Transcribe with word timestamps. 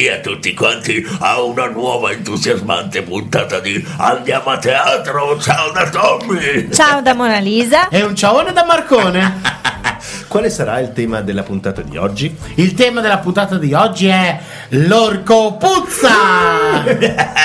benvenuti 0.00 0.08
a 0.08 0.20
tutti 0.20 0.54
quanti 0.54 1.06
a 1.18 1.42
una 1.42 1.66
nuova 1.68 2.12
entusiasmante 2.12 3.02
puntata 3.02 3.60
di 3.60 3.84
Andiamo 3.98 4.50
a 4.50 4.58
teatro. 4.58 5.38
Ciao 5.38 5.70
da 5.72 5.88
Tommy! 5.90 6.70
Ciao 6.72 7.02
da 7.02 7.14
Mona 7.14 7.38
Lisa. 7.38 7.88
E 7.88 8.02
un 8.02 8.14
ciaone 8.14 8.52
da 8.52 8.64
Marcone. 8.64 9.58
Quale 10.26 10.48
sarà 10.48 10.78
il 10.78 10.92
tema 10.92 11.20
della 11.20 11.42
puntata 11.42 11.82
di 11.82 11.96
oggi? 11.96 12.34
Il 12.54 12.74
tema 12.74 13.00
della 13.00 13.18
puntata 13.18 13.58
di 13.58 13.74
oggi 13.74 14.06
è 14.06 14.40
l'orco 14.68 15.56
puzza! 15.56 16.08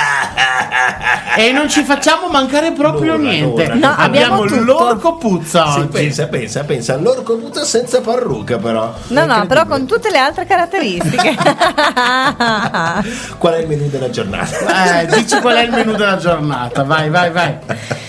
e 1.38 1.52
non 1.52 1.70
ci 1.70 1.84
facciamo 1.84 2.28
mancare 2.28 2.72
proprio 2.72 3.16
L'ora, 3.16 3.30
niente. 3.30 3.68
l'ora. 3.68 3.76
No, 3.76 3.96
abbiamo 3.98 4.46
tutto. 4.46 4.64
l'orco 4.64 5.16
puzza 5.18 5.72
Sì, 5.72 5.80
oggi. 5.80 5.88
pensa, 5.90 6.28
pensa, 6.28 6.64
pensa, 6.64 6.98
l'orco 6.98 7.38
puzza 7.38 7.64
senza 7.64 8.02
parrucca 8.02 8.58
però. 8.58 8.94
No, 9.08 9.26
no, 9.26 9.46
però 9.46 9.66
con 9.66 9.86
tutte 9.86 10.10
le 10.12 10.18
altre 10.18 10.46
caratteristiche. 10.46 11.36
Qual 13.38 13.54
è 13.54 13.58
il 13.60 13.68
menù 13.68 13.88
della 13.90 14.10
giornata? 14.10 15.02
Eh, 15.02 15.06
dici 15.08 15.40
qual 15.40 15.56
è 15.56 15.62
il 15.64 15.72
menù 15.72 15.94
della 15.96 16.18
giornata, 16.18 16.84
vai, 16.84 17.10
vai, 17.10 17.32
vai. 17.32 17.58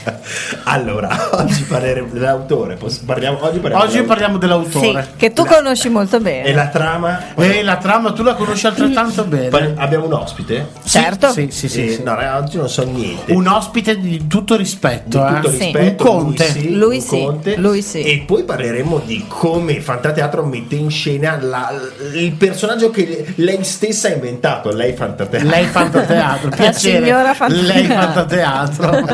allora, 0.65 1.29
oggi 1.33 1.63
parleremo 1.63 2.13
dell'autore. 2.13 2.77
Parliamo, 3.05 3.39
oggi 3.45 3.59
parliamo 3.59 3.85
Oggi 3.85 3.93
dell'autore. 4.03 4.05
parliamo 4.05 4.35
sì, 4.35 4.39
dell'autore. 4.41 5.09
che 5.17 5.33
tu 5.33 5.45
conosci 5.45 5.89
molto 5.89 6.21
bene. 6.21 6.45
E 6.49 6.53
la 6.55 6.69
trama? 6.69 7.35
E 7.35 7.63
la 7.63 7.77
trama 7.77 8.13
tu 8.13 8.23
la 8.23 8.35
conosci 8.35 8.67
altrettanto 8.67 9.25
Parli- 9.25 9.49
bene. 9.49 9.75
abbiamo 9.77 10.07
un 10.07 10.13
ospite? 10.15 10.69
Certo. 10.85 11.31
Sì, 11.33 11.49
sì, 11.51 11.69
sì. 11.69 11.87
Eh, 11.87 11.91
sì. 11.95 12.03
No, 12.03 12.15
raga, 12.15 12.39
oggi 12.39 12.57
non 12.57 12.69
so 12.69 12.85
niente. 12.85 13.33
Un 13.33 13.47
ospite 13.47 13.99
di 13.99 14.27
tutto 14.27 14.57
rispetto, 14.57 15.19
di 15.27 15.35
tutto 15.35 15.49
eh. 15.49 15.53
Sì. 15.53 15.59
rispetto, 15.65 16.11
Un 16.13 16.25
conte. 16.25 16.45
Lui 16.45 16.53
sì, 16.61 16.75
Lui 16.77 16.97
un 16.97 17.03
sì, 17.03 17.09
conte. 17.25 17.57
lui 17.57 17.83
sì. 17.83 18.03
E 18.03 18.25
poi 18.27 18.45
parleremo 18.45 19.01
di 19.05 19.25
come 19.29 19.81
Fantateatro 19.81 20.45
mette 20.45 20.75
in 20.77 20.91
scena 20.91 21.39
la- 21.41 21.73
il 22.15 22.33
personaggio 22.33 22.91
che 22.91 23.33
lei 23.37 23.63
stessa 23.65 24.09
ha 24.09 24.13
inventato, 24.13 24.73
lei 24.73 24.93
Fantateatro. 24.95 25.49
Lei 25.49 25.65
fantateatro, 25.67 26.49
piacere. 26.51 27.05
signora 27.05 27.35
fantateatro. 27.35 27.73
Lei 27.75 27.87
fantateatro. 27.87 29.05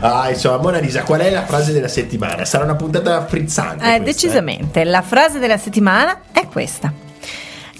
ah, 0.00 0.28
insomma, 0.38 0.56
Mona 0.58 0.78
Lisa, 0.78 1.02
qual 1.02 1.20
è 1.20 1.30
la 1.30 1.44
frase 1.44 1.72
della 1.72 1.88
settimana? 1.88 2.44
Sarà 2.44 2.64
una 2.64 2.76
puntata 2.76 3.26
frizzante. 3.26 3.84
Eh, 3.84 4.00
questa, 4.00 4.04
decisamente. 4.04 4.84
La 4.84 5.02
frase 5.02 5.38
della 5.38 5.58
settimana 5.58 6.20
è 6.32 6.46
questa. 6.46 6.92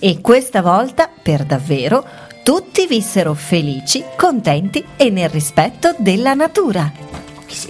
E 0.00 0.20
questa 0.20 0.61
volta, 0.61 1.09
per 1.23 1.45
davvero, 1.45 2.05
tutti 2.42 2.87
vissero 2.87 3.34
felici, 3.34 4.05
contenti 4.17 4.84
e 4.97 5.11
nel 5.11 5.28
rispetto 5.28 5.95
della 5.98 6.34
natura. 6.34 6.91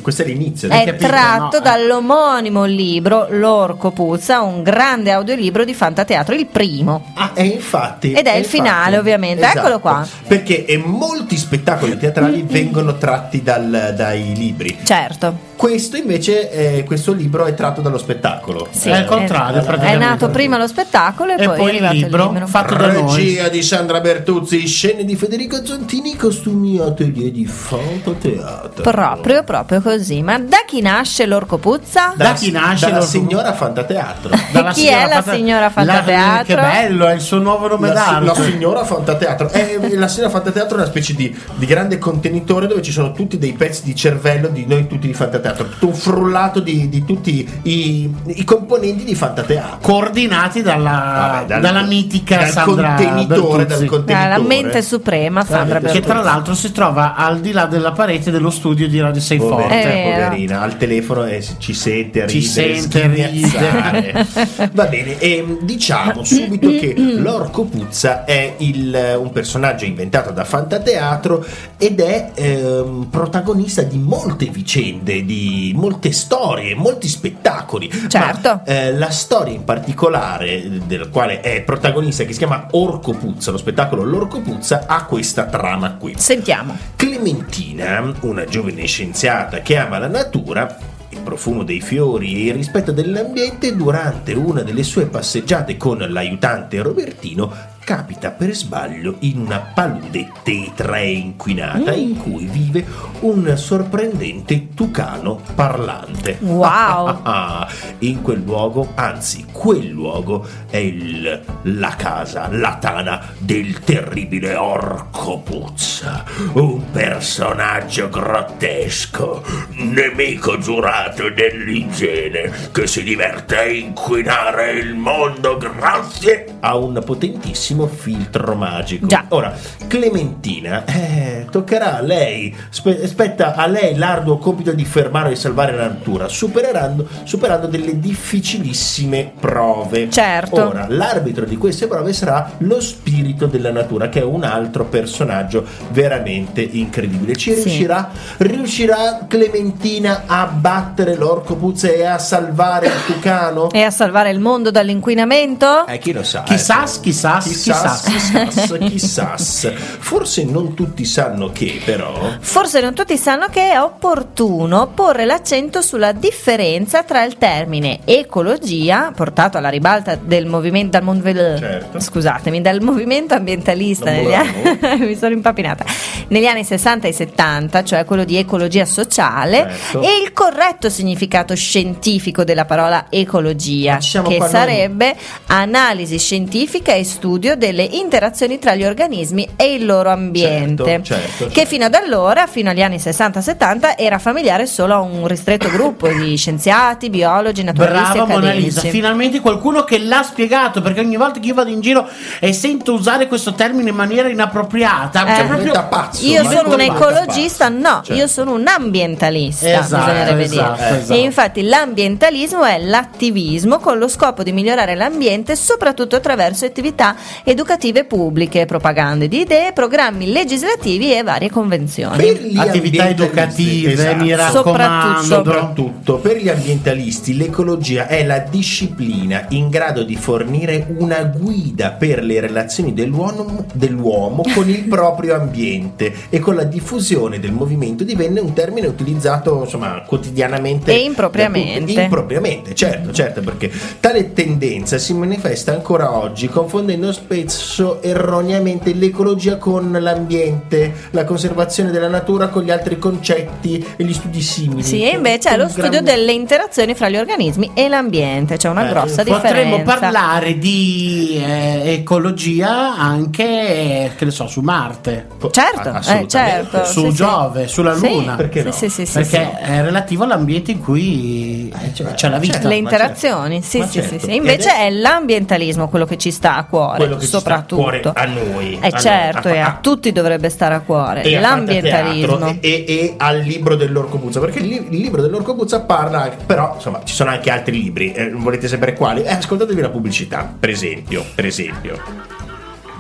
Questo 0.03 0.23
è 0.23 0.25
l'inizio. 0.27 0.69
È 0.69 0.85
capito, 0.85 1.07
tratto 1.07 1.59
no? 1.59 1.65
Eh. 1.65 1.69
dall'omonimo 1.69 2.65
libro 2.65 3.29
L'Orco 3.31 3.91
Puzza, 3.91 4.41
un 4.41 4.63
grande 4.63 5.13
audiolibro 5.13 5.65
di 5.65 5.75
Fantateatro, 5.75 6.35
il 6.35 6.47
primo. 6.47 7.13
Ah, 7.15 7.33
e 7.35 7.45
infatti. 7.45 8.13
Ed 8.13 8.27
è 8.27 8.33
il 8.33 8.39
infatti, 8.39 8.57
finale, 8.57 8.99
ovviamente. 8.99 9.45
Eccolo 9.45 9.79
qua. 9.79 10.07
Perché 10.27 10.67
molti 10.85 11.37
spettacoli 11.37 11.97
teatrali 11.97 12.43
vengono 12.43 12.99
tratti 12.99 13.43
dal- 13.43 13.95
dai 13.97 14.35
libri. 14.35 14.79
Certo. 14.83 15.48
Questo 15.59 15.97
invece, 15.97 16.51
eh, 16.77 16.85
questo 16.85 17.13
libro 17.13 17.45
è 17.45 17.53
tratto 17.55 17.81
dallo 17.81 17.99
spettacolo. 17.99 18.69
Sì. 18.71 18.91
È 18.91 18.99
il 19.01 19.05
contrario, 19.07 19.61
È 19.61 19.65
praticamente. 19.65 20.05
nato 20.05 20.29
prima 20.29 20.57
lo 20.57 20.69
spettacolo 20.69 21.33
e, 21.35 21.43
E 21.43 21.47
poi, 21.47 21.55
è 21.55 21.59
poi 21.59 21.77
il 21.79 21.83
libro, 21.99 22.31
libro. 22.31 22.47
fatto 22.47 22.77
da 22.77 22.93
noi. 22.93 23.17
Regia 23.17 23.49
di 23.49 23.61
Sandra 23.63 23.99
Bertuzzi, 24.01 24.65
scene 24.69 25.05
di 25.05 25.17
Federico 25.17 25.65
Zontini, 25.67 26.15
costumi 26.15 26.79
atelier 26.79 27.33
di 27.33 27.45
Fantateatro. 27.45 28.83
Proprio, 28.83 29.43
proprio 29.43 29.81
così. 29.81 30.23
Ma 30.23 30.39
da 30.39 30.59
chi 30.65 30.81
nasce 30.81 31.27
l'Orco 31.27 31.59
Puzza? 31.59 32.13
Da 32.17 32.35
chi 32.35 32.53
nasce 32.53 32.87
Dalla 32.87 32.99
lo- 32.99 33.05
signora 33.05 33.53
Fantateatro. 33.53 34.31
Dalla 34.53 34.71
Chi 34.71 34.87
è 34.87 35.07
la 35.09 35.23
Fanta- 35.23 35.35
signora 35.35 35.71
Fantateatro? 35.71 36.55
che 36.55 36.61
bello, 36.61 37.07
è 37.09 37.15
il 37.15 37.21
suo 37.21 37.39
nuovo 37.39 37.67
nome 37.67 37.93
La, 37.93 38.01
si- 38.01 38.13
la 38.13 38.21
d'arte. 38.33 38.43
signora 38.45 38.85
Fantateatro 38.85 39.49
è, 39.51 39.77
la 39.91 40.07
signora 40.07 40.31
Fantateatro 40.31 40.77
è 40.77 40.81
una 40.83 40.89
specie 40.89 41.15
di, 41.15 41.37
di 41.57 41.67
grande 41.67 41.99
contenitore 41.99 42.69
dove 42.69 42.81
ci 42.81 42.93
sono 42.93 43.11
tutti 43.11 43.39
dei 43.39 43.55
pezzi 43.55 43.83
di 43.83 43.97
cervello 43.97 44.47
di 44.47 44.65
noi 44.65 44.87
tutti 44.87 45.09
di 45.09 45.15
Fantateatro 45.15 45.47
tutto 45.53 45.87
un 45.89 45.95
frullato 45.95 46.61
di, 46.61 46.89
di 46.89 47.05
tutti 47.05 47.49
i, 47.63 48.13
i 48.27 48.45
componenti 48.45 49.05
di 49.05 49.15
Fantateatro 49.15 49.79
Coordinati 49.81 50.63
dalla, 50.63 50.91
Vabbè, 50.91 51.47
dal- 51.47 51.61
dalla 51.61 51.83
mitica 51.83 52.37
dal 52.39 52.49
Sandra 52.49 52.95
contenitore, 52.95 53.65
Bertuzzi. 53.65 53.79
dal 53.81 53.89
contenitore. 53.89 54.29
La 54.29 54.39
mente 54.41 54.83
suprema, 54.83 55.45
Sandra 55.45 55.81
Che 55.81 56.01
tra 56.01 56.21
l'altro 56.23 56.55
si 56.55 56.73
trova 56.73 57.15
al 57.15 57.41
di 57.41 57.53
là 57.53 57.67
della 57.67 57.93
parete 57.93 58.31
dello 58.31 58.51
studio 58.51 58.89
di 58.89 59.01
Radio 59.01 59.21
6 59.21 59.39
Poverina, 59.39 59.63
Forte. 59.69 59.89
Vero. 59.89 60.25
poverina, 60.27 60.61
al 60.63 60.77
telefono 60.77 61.25
e 61.25 61.45
ci 61.59 61.75
sente 61.75 62.27
Ci 62.27 62.39
ridere, 62.39 62.79
sente 62.81 63.29
sghignazzare. 63.29 64.27
Va 64.73 64.85
bene, 64.87 65.19
e 65.19 65.59
diciamo 65.63 66.25
subito 66.25 66.69
che 66.71 66.95
l'Orco 67.17 67.65
Puzza 67.65 68.25
è 68.25 68.55
il- 68.59 69.17
un 69.19 69.31
personaggio 69.33 69.85
inventato 69.85 70.31
da 70.31 70.45
Fantateatro 70.45 71.45
ed 71.77 72.01
è 72.01 72.31
ehm, 72.35 73.07
protagonista 73.11 73.83
di 73.83 73.99
molte 73.99 74.47
vicende, 74.47 75.25
di 75.25 75.38
molte 75.75 76.13
storie, 76.13 76.75
molti 76.75 77.09
spettacoli. 77.09 77.91
Certo. 78.09 78.49
Ma, 78.49 78.63
eh, 78.65 78.93
la 78.95 79.11
storia 79.11 79.55
in 79.55 79.65
particolare 79.65 80.81
del 80.87 81.09
quale 81.11 81.41
è 81.41 81.63
protagonista, 81.63 82.25
che 82.25 82.33
si 82.33 82.39
chiama 82.39 82.69
Orco 82.73 83.13
Puzza, 83.13 83.51
lo 83.51 83.59
spettacolo 83.59 84.05
L'Orco 84.05 84.41
Puzza, 84.41 84.85
ha 84.87 85.05
questa 85.05 85.45
trama 85.47 85.95
qui. 85.95 86.15
Sentiamo. 86.17 86.77
Clementina, 86.97 88.13
una 88.21 88.45
giovane 88.45 88.87
scienziata 88.87 89.61
che 89.61 89.77
ama 89.77 89.99
la 89.99 90.09
natura, 90.09 90.79
il 91.11 91.21
profumo 91.21 91.63
dei 91.63 91.81
fiori 91.81 92.35
e 92.35 92.49
il 92.49 92.55
rispetto 92.55 92.93
dell'ambiente, 92.93 93.75
durante 93.75 94.33
una 94.33 94.63
delle 94.63 94.83
sue 94.83 95.07
passeggiate 95.07 95.77
con 95.77 95.99
l'aiutante 95.99 96.81
Robertino, 96.83 97.77
capita 97.89 98.33
per 98.33 98.55
sbaglio 98.55 99.15
in 99.21 99.41
una 99.41 99.61
palude 99.61 100.31
tetra 100.43 100.99
e 100.99 101.13
inquinata 101.13 101.95
in 101.95 102.19
cui 102.19 102.45
vive 102.45 102.85
un 103.21 103.57
sorprendente 103.57 104.75
tucano 104.75 105.41
parlante. 105.55 106.37
Wow. 106.41 107.23
in 108.01 108.21
quel 108.21 108.43
luogo, 108.43 108.93
anzi, 108.95 109.47
quel 109.51 109.89
luogo 109.89 110.47
è 110.69 110.77
il- 110.77 111.41
la 111.63 111.95
casa, 111.97 112.49
la 112.53 112.77
tana 112.79 113.33
del 113.39 113.81
terribile 113.81 114.55
Orco 114.55 115.39
Puzza, 115.39 116.25
un 116.53 116.91
personaggio 116.91 118.11
grottesco, 118.11 119.43
nemico 119.77 120.59
giurato 120.59 121.31
dell'igiene, 121.31 122.53
che 122.71 122.87
si 122.87 123.03
diverte 123.03 123.57
a 123.57 123.65
inquinare 123.65 124.73
il 124.73 124.95
mondo 124.95 125.57
grazie 125.57 126.57
a 126.61 126.77
un 126.77 127.01
potentissimo 127.03 127.77
filtro 127.87 128.55
magico. 128.55 129.07
Già. 129.07 129.25
Ora, 129.29 129.55
Clementina, 129.87 130.85
eh, 130.85 131.47
toccherà 131.51 131.99
a 131.99 132.01
lei, 132.03 132.55
spe- 132.71 133.07
spetta 133.07 133.55
a 133.55 133.67
lei 133.67 133.97
l'arduo 133.97 134.39
compito 134.39 134.73
di 134.73 134.85
fermare 134.85 135.31
e 135.31 135.37
salvare 135.37 135.73
la 135.75 135.87
natura, 135.89 136.29
superando, 136.29 137.07
superando 137.25 137.67
delle 137.67 137.99
difficilissime 137.99 139.33
prove. 139.39 140.11
Certo. 140.11 140.69
Ora, 140.69 140.87
l'arbitro 140.89 141.45
di 141.45 141.57
queste 141.57 141.87
prove 141.87 142.13
sarà 142.13 142.53
lo 142.59 142.81
spirito 142.81 143.47
della 143.47 143.71
natura, 143.71 144.09
che 144.09 144.21
è 144.21 144.25
un 144.25 144.45
altro 144.45 144.85
personaggio 144.87 145.65
veramente 145.91 146.61
incredibile. 146.63 147.37
Ci 147.37 147.55
Sì. 147.55 147.63
riuscirà? 147.63 148.11
Riuscirà 148.39 149.27
Clementina 149.29 150.23
a 150.27 150.47
battere 150.47 151.15
l'orco 151.17 151.57
puzza 151.57 151.89
e 151.89 152.05
a 152.05 152.19
salvare 152.19 152.87
il 152.87 153.05
tucano? 153.07 153.71
E 153.71 153.83
a 153.83 153.91
salvare 153.91 154.31
il 154.31 154.41
mondo 154.41 154.71
dall'inquinamento? 154.71 155.87
Eh, 155.87 155.99
chi 155.99 156.13
lo 156.13 156.23
sa? 156.23 156.43
Chissà, 156.43 156.85
eh. 156.85 157.01
chissà, 157.01 157.39
Chissà, 157.39 157.68
chissà. 157.73 158.47
chissà, 158.49 159.35
chissà. 159.35 159.73
Forse 159.99 160.45
non 160.45 160.75
tutti 160.75 161.05
sanno 161.05 161.51
che, 161.51 161.81
però. 161.85 162.37
Forse 162.41 162.81
non 162.81 162.95
tutti 162.95 163.17
sanno 163.17 163.47
che 163.51 163.73
è 163.73 163.81
opportuno 163.81 164.89
porre 164.95 165.25
l'accento 165.25 165.83
sulla 165.83 166.13
differenza 166.13 167.03
tra 167.03 167.23
il 167.25 167.37
termine 167.37 168.01
ecologia, 168.05 169.13
portato 169.15 169.59
alla 169.59 169.69
ribalta 169.69 170.17
del 170.17 170.47
movimento, 170.47 170.91
dal 170.93 171.03
mon- 171.03 171.17
Certo. 171.19 172.01
scusatemi, 172.01 172.61
dal 172.61 172.81
movimento 172.81 173.35
ambientalista 173.35 174.11
negli 174.11 174.33
anni, 174.33 174.79
mi 175.05 175.17
sono 175.17 175.35
impappinata, 175.35 175.85
negli 176.29 176.47
anni 176.47 176.65
60 176.65 177.09
e 177.09 177.13
70, 177.13 177.85
cioè 177.85 178.05
quello 178.05 178.25
di 178.25 178.37
ecologia 178.37 178.85
sociale, 178.85 179.69
Certo. 179.91 180.03
e 180.03 180.23
il 180.23 180.33
corretto 180.33 180.89
significato 180.89 181.55
scientifico 181.55 182.45
della 182.45 182.65
parola 182.65 183.07
ecologia, 183.11 183.99
che 183.99 184.21
qua 184.23 184.37
noi. 184.39 184.49
sarebbe 184.49 185.17
analisi 185.47 186.19
scientifica 186.19 186.93
e 186.95 187.05
studio 187.05 187.48
delle 187.57 187.83
interazioni 187.83 188.59
tra 188.59 188.75
gli 188.75 188.85
organismi 188.85 189.49
e 189.57 189.75
il 189.75 189.85
loro 189.87 190.11
ambiente, 190.11 190.85
Certo, 190.85 191.05
certo, 191.05 191.45
che 191.47 191.53
certo. 191.55 191.69
fino 191.69 191.85
ad 191.87 191.95
allora, 191.95 192.47
fino 192.47 192.71
agli 192.71 192.83
anni 192.83 192.97
60-70, 192.97 193.95
era 193.97 194.19
familiare 194.19 194.67
solo 194.67 194.95
a 194.95 195.01
un 195.01 195.27
ristretto 195.27 195.71
gruppo 195.71 196.09
di 196.09 196.37
scienziati, 196.39 197.11
biologi, 197.11 197.63
naturalisti 197.63 198.13
Brava 198.19 198.33
e 198.33 198.37
Mona. 198.37 198.53
Lisa, 198.53 198.81
finalmente 198.83 199.41
qualcuno 199.41 199.85
che 199.85 199.99
l'ha 199.99 200.23
spiegato 200.23 200.81
perché 200.83 201.01
ogni 201.01 201.17
volta 201.17 201.41
che 201.41 201.47
io 201.49 201.55
vado 201.55 201.71
in 201.71 201.81
giro 201.81 202.07
e 202.41 202.53
sento 202.53 202.93
usare 202.95 203.27
questo 203.27 203.55
termine 203.55 203.91
in 203.91 203.97
maniera 203.97 204.29
inappropriata, 204.29 205.27
Eh. 205.27 205.37
cioè 205.37 205.47
proprio 205.47 205.87
pazzo. 205.89 206.25
Io 206.27 206.43
sono 206.45 206.75
un 206.75 206.81
ecologista, 206.81 207.67
pazzo. 207.71 207.79
no, 207.81 208.01
Certo. 208.03 208.15
io 208.15 208.27
sono 208.27 208.53
un 208.53 208.67
ambientalista, 208.67 209.69
Esatto, 209.81 210.05
bisognerebbe 210.05 210.43
esatto, 210.43 210.75
dire. 210.83 210.99
esatto. 211.01 211.13
E 211.13 211.23
infatti 211.23 211.63
l'ambientalismo 211.63 212.65
è 212.65 212.79
l'attivismo 212.79 213.79
con 213.79 213.99
lo 213.99 214.09
scopo 214.09 214.43
di 214.43 214.53
migliorare 214.53 214.95
l'ambiente 214.95 215.57
soprattutto 215.57 216.17
attraverso 216.17 216.65
attività 216.65 217.15
educative 217.45 218.05
pubbliche, 218.05 218.65
propagande 218.67 219.29
di 219.29 219.41
idee, 219.41 219.73
programmi 219.73 220.31
legislativi 220.31 221.15
e 221.15 221.23
varie 221.23 221.51
convenzioni. 221.51 222.17
Per 222.17 222.43
gli 222.43 222.59
Attività 222.59 223.09
educative, 223.09 223.93
esatto. 223.93 224.25
mi 224.25 224.35
raccomando. 224.35 225.23
Soprattutto 225.23 226.17
per 226.17 226.37
gli 226.37 226.49
ambientalisti 226.49 227.37
l'ecologia 227.37 228.07
è 228.07 228.25
la 228.25 228.39
disciplina 228.39 229.47
in 229.51 229.69
grado 229.69 230.03
di 230.03 230.17
fornire 230.17 230.87
una 230.99 231.23
guida 231.25 231.93
per 231.93 232.23
le 232.23 232.41
relazioni 232.41 232.93
dell'uomo, 232.93 233.67
dell'uomo 233.73 234.43
con 234.55 234.69
il 234.69 234.85
proprio 234.89 235.35
ambiente 235.35 236.13
e 236.29 236.39
con 236.39 236.55
la 236.55 236.65
diffusione 236.65 237.39
del 237.41 237.53
movimento 237.53 238.05
divenne 238.05 238.41
un 238.41 238.53
termine 238.53 238.87
utilizzato 238.87 239.63
insomma 239.63 240.03
quotidianamente 240.07 240.93
E 240.93 240.99
impropriamente. 241.05 241.81
tutti. 241.81 242.01
impropriamente 242.01 242.75
certo 242.75 243.13
certo 243.13 243.41
perché 243.41 243.71
tale 244.01 244.33
tendenza 244.33 244.99
si 244.99 245.15
manifesta 245.15 245.73
ancora 245.73 246.17
oggi 246.17 246.49
confondendo 246.49 247.13
spesso 247.33 248.01
erroneamente 248.01 248.95
l'ecologia 248.95 249.59
con 249.59 249.95
l'ambiente 250.01 250.95
la 251.11 251.25
conservazione 251.25 251.91
della 251.91 252.09
natura 252.09 252.49
con 252.49 252.63
gli 252.63 252.71
altri 252.71 252.99
concetti 252.99 253.87
e 253.97 254.03
gli 254.05 254.15
studi 254.15 254.41
simili 254.41 254.83
Sì, 254.83 255.03
e 255.05 255.11
invece 255.11 255.51
è 255.51 255.57
lo 255.59 255.69
studio 255.69 255.91
gran- 255.91 256.05
delle 256.05 256.33
interazioni 256.33 256.95
fra 256.95 257.11
gli 257.11 257.17
organismi 257.19 257.73
e 257.75 257.89
l'ambiente, 257.89 258.57
c'è 258.57 258.71
una 258.71 258.87
Eh, 258.87 258.89
grossa 258.91 259.25
Potremmo 259.25 259.77
differenza. 259.77 259.83
parlare 259.93 260.57
di 260.57 261.43
eh, 261.45 261.93
ecologia 261.93 262.97
anche, 262.97 263.45
eh, 263.45 264.11
che 264.17 264.25
ne 264.25 264.31
so, 264.31 264.47
su 264.47 264.63
Marte, 264.63 265.27
Certo, 265.51 265.99
eh, 266.11 266.27
certo. 266.29 266.85
su 266.85 267.01
sì, 267.05 267.11
sì. 267.11 267.13
Giove, 267.15 267.69
sulla 267.69 267.95
Sì, 267.95 268.09
Luna. 268.09 268.37
Perché 268.37 268.61
sì, 268.61 268.67
no? 268.67 268.73
sì, 268.73 268.89
sì, 268.89 269.05
sì, 269.07 269.13
perché 269.13 269.51
sì. 269.63 269.71
è 269.71 269.83
relativo 269.83 270.25
all'ambiente 270.25 270.71
in 270.71 270.81
cui 270.81 271.71
cioè, 271.93 272.15
c'è 272.15 272.29
la 272.31 272.39
vita. 272.39 272.55
certo. 272.55 272.69
Le 272.69 272.77
interazioni, 272.77 273.61
sì, 273.63 273.83
sì, 273.87 274.01
certo. 274.01 274.19
sì, 274.27 274.35
Invece 274.35 274.75
è 274.75 274.89
l'ambientalismo 274.91 275.89
quello 275.89 276.07
che 276.07 276.17
ci 276.17 276.31
sta 276.31 276.57
a 276.57 276.65
cuore, 276.65 277.18
che 277.19 277.27
ci 277.27 277.29
sta 277.29 277.37
a 277.37 277.41
soprattutto. 277.41 277.83
cuore 277.83 278.01
a 278.15 278.25
noi 278.25 278.79
Eh 278.81 278.87
a 278.89 278.99
certo, 278.99 279.49
noi, 279.49 279.57
e 279.57 279.61
a- 279.61 279.67
a 279.67 279.79
tutti 279.81 280.13
dovrebbe 280.13 280.49
stare 280.49 280.75
a 280.75 280.81
cuore. 280.81 281.23
e 281.23 281.37
a 281.37 281.41
L'ambientalismo. 281.41 282.57
E, 282.61 282.85
e 282.89 283.15
al 283.19 283.39
libro 283.41 283.77
dell'Orco 283.77 284.19
Puzza 284.19 284.41
perché 284.41 284.59
il, 284.61 284.73
il 284.73 285.01
libro 285.01 285.21
dell'Orco 285.23 285.55
Puzza 285.55 285.81
parla 285.81 286.23
anche- 286.23 286.45
però 286.47 286.73
insomma 286.77 287.01
ci 287.05 287.15
sono 287.15 287.31
anche 287.31 287.51
altri 287.51 287.83
libri 287.83 288.13
eh, 288.13 288.31
volete 288.31 288.69
sapere 288.69 288.95
quali? 288.95 289.23
Eh, 289.23 289.31
ascoltatevi 289.33 289.81
la 289.81 289.91
pubblicità 289.91 290.51
per 290.59 290.71
esempio 290.71 291.25
per 291.35 291.47
esempio 291.47 292.01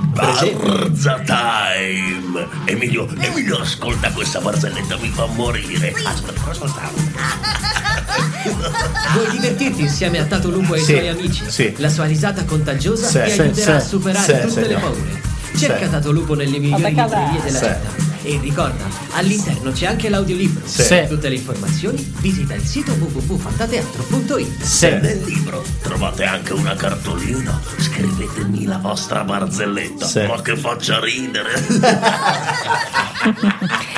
Barza 0.00 1.18
Time! 1.24 2.46
Emilio, 2.66 3.08
Emilio, 3.18 3.58
ascolta 3.58 4.12
questa 4.12 4.38
barzelletta, 4.40 4.96
mi 5.00 5.08
fa 5.08 5.26
morire. 5.26 5.92
Ascolta, 6.04 6.50
ascolta. 6.50 6.90
Vuoi 9.14 9.30
divertirti 9.30 9.80
insieme 9.82 10.18
a 10.18 10.24
Tato 10.24 10.50
Lupo 10.50 10.74
e 10.74 10.80
i 10.80 10.84
Sì, 10.84 10.92
suoi 10.94 11.08
amici? 11.08 11.44
sì. 11.48 11.74
La 11.78 11.88
sua 11.88 12.04
risata 12.04 12.44
contagiosa 12.44 13.06
Sì, 13.06 13.20
ti 13.24 13.30
sì, 13.30 13.40
aiuterà 13.40 13.80
sì, 13.80 13.84
a 13.84 13.88
superare 13.88 14.40
sì, 14.40 14.46
tutte 14.48 14.62
sì. 14.62 14.68
le 14.68 14.74
paure. 14.76 15.20
Cerca 15.56 15.84
Sì. 15.84 15.90
Tato 15.90 16.10
Lupo 16.12 16.34
nelle 16.34 16.58
migliori 16.58 16.94
librerie 16.94 17.40
della 17.42 17.58
Sì. 17.58 17.64
città. 17.64 18.06
E 18.22 18.38
ricorda, 18.42 18.84
all'interno 19.12 19.70
c'è 19.72 19.86
anche 19.86 20.08
l'audiolibro. 20.10 20.66
Sì. 20.66 20.82
Sì. 20.82 21.04
Tutte 21.08 21.28
le 21.28 21.36
informazioni 21.36 22.12
visita 22.18 22.54
il 22.54 22.64
sito 22.64 22.92
www.fantateatro.it. 22.92 24.62
Sì. 24.62 24.88
Nel 24.88 25.22
libro 25.24 25.64
trovate 25.82 26.24
anche 26.24 26.52
una 26.52 26.74
cartolina. 26.74 27.58
Scrivetemi 27.78 28.64
la 28.66 28.78
vostra 28.78 29.24
barzelletta, 29.24 30.06
Sì. 30.06 30.26
ma 30.26 30.40
che 30.42 30.56
faccia 30.56 31.00
ridere. 31.00 31.52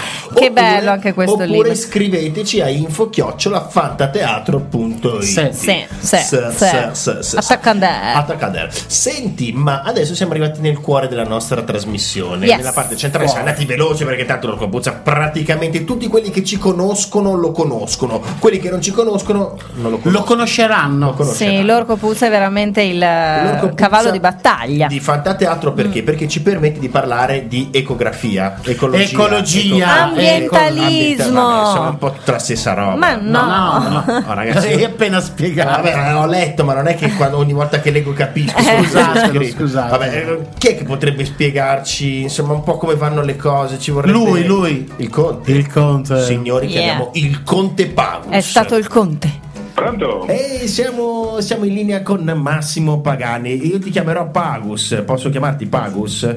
Che 0.35 0.51
bello 0.51 0.91
anche 0.91 1.13
questo 1.15 1.35
oppure 1.35 1.49
libro. 1.49 1.75
scriveteci 1.75 2.61
a 2.61 2.69
info-fantateatro.it 2.69 5.19
Sì. 5.21 5.49
Sì, 5.51 5.85
sì, 5.99 6.01
sì. 6.01 6.17
s- 6.17 6.91
s- 6.93 7.19
s- 7.21 7.35
Attaccandere. 7.35 8.13
Attaccandere. 8.15 8.71
Senti, 8.87 9.53
ma 9.53 9.83
adesso 9.83 10.15
siamo 10.15 10.33
arrivati 10.33 10.61
nel 10.61 10.79
cuore 10.81 11.09
della 11.09 11.25
nostra 11.25 11.63
trasmissione, 11.63 12.47
Yes. 12.47 12.57
nella 12.59 12.73
parte 12.73 12.97
centrale. 12.97 13.27
Siamo 13.29 13.45
andati 13.45 13.65
veloci 13.65 14.05
perché 14.05 14.25
tanto 14.25 14.47
lo 14.47 14.59
Puzza 14.71 14.93
praticamente 14.93 15.85
tutti 15.85 16.07
quelli 16.07 16.31
che 16.31 16.45
ci 16.45 16.57
conoscono 16.59 17.35
lo 17.35 17.51
conoscono, 17.51 18.21
quelli 18.39 18.59
che 18.61 18.71
non 18.71 18.81
ci 18.83 18.91
conoscono 18.93 19.57
non 19.75 19.91
lo 19.91 19.99
conoscono. 19.99 20.19
Lo 20.19 20.23
conosceranno. 20.25 21.07
Lo 21.07 21.15
conosceranno. 21.15 21.59
Sì, 21.59 21.65
l'orco 21.65 21.97
puzza 21.97 22.27
è 22.27 22.31
veramente 22.31 22.83
il 22.83 22.99
L'Orco 22.99 23.69
Puzza 23.69 23.75
cavallo 23.75 24.11
di 24.11 24.21
battaglia. 24.21 24.87
Di 24.87 25.01
Fantateatro 25.01 25.73
perché? 25.73 26.03
Perché 26.03 26.29
ci 26.29 26.43
permette 26.43 26.79
di 26.79 26.89
parlare 26.89 27.47
di 27.49 27.69
ecografia, 27.73 28.59
ecologia, 28.63 29.03
Ecologia, 29.03 30.13
Ambientalismo. 30.27 31.41
Vabbè, 31.41 31.67
sono 31.75 31.89
un 31.89 31.99
po' 31.99 32.13
tutta 32.13 32.33
la 32.33 32.39
stessa 32.39 32.75
roba. 32.75 32.97
Ma 32.97 33.17
no. 33.17 33.41
No, 33.47 33.79
no, 33.89 34.05
no. 34.07 34.25
Oh, 34.29 34.35
ragazzi, 34.35 34.69
Hai 34.69 34.85
appena 34.85 35.21
spiegato. 35.21 35.83
Vabbè, 35.83 36.15
ho 36.17 36.27
letto, 36.27 36.65
ma 36.65 36.75
non 36.75 36.87
è 36.87 36.95
che 36.95 37.13
quando- 37.15 37.39
ogni 37.39 37.53
volta 37.53 37.81
che 37.81 37.91
leggo 37.91 38.13
capisco. 38.13 38.57
Eh. 38.59 38.83
Scusatelo, 38.85 39.33
scritto. 39.39 39.57
scusate. 39.59 39.91
Vabbè, 39.91 40.17
eh, 40.17 40.39
chi 40.59 40.67
è 40.69 40.77
che 40.77 40.85
potrebbe 40.85 41.25
spiegarci, 41.25 42.23
insomma, 42.23 42.53
un 42.55 42.63
po' 42.63 42.77
come 42.77 42.95
vanno 42.95 43.23
le 43.23 43.37
cose? 43.37 43.79
Ci 43.79 43.91
vorrebbe 43.91 44.13
Lui, 44.13 44.45
lui. 44.45 44.91
Il 44.97 45.09
conte. 45.11 45.51
Il 45.53 45.71
conte. 45.71 46.23
Signori, 46.23 46.67
Yeah. 46.67 46.81
chiamiamo 46.83 47.11
il 47.15 47.43
conte 47.43 47.87
Pagus. 47.87 48.33
È 48.33 48.41
stato 48.41 48.77
il 48.77 48.87
conte. 48.89 49.49
Pronto? 49.75 50.27
E 50.27 50.67
siamo, 50.67 51.41
siamo 51.41 51.65
in 51.65 51.73
linea 51.73 52.03
con 52.03 52.23
Massimo 52.37 53.01
Pagani. 53.01 53.67
Io 53.67 53.79
ti 53.79 53.89
chiamerò 53.91 54.29
Pagus. 54.31 55.03
Posso 55.07 55.31
chiamarti 55.31 55.67
Pagus? 55.67 56.29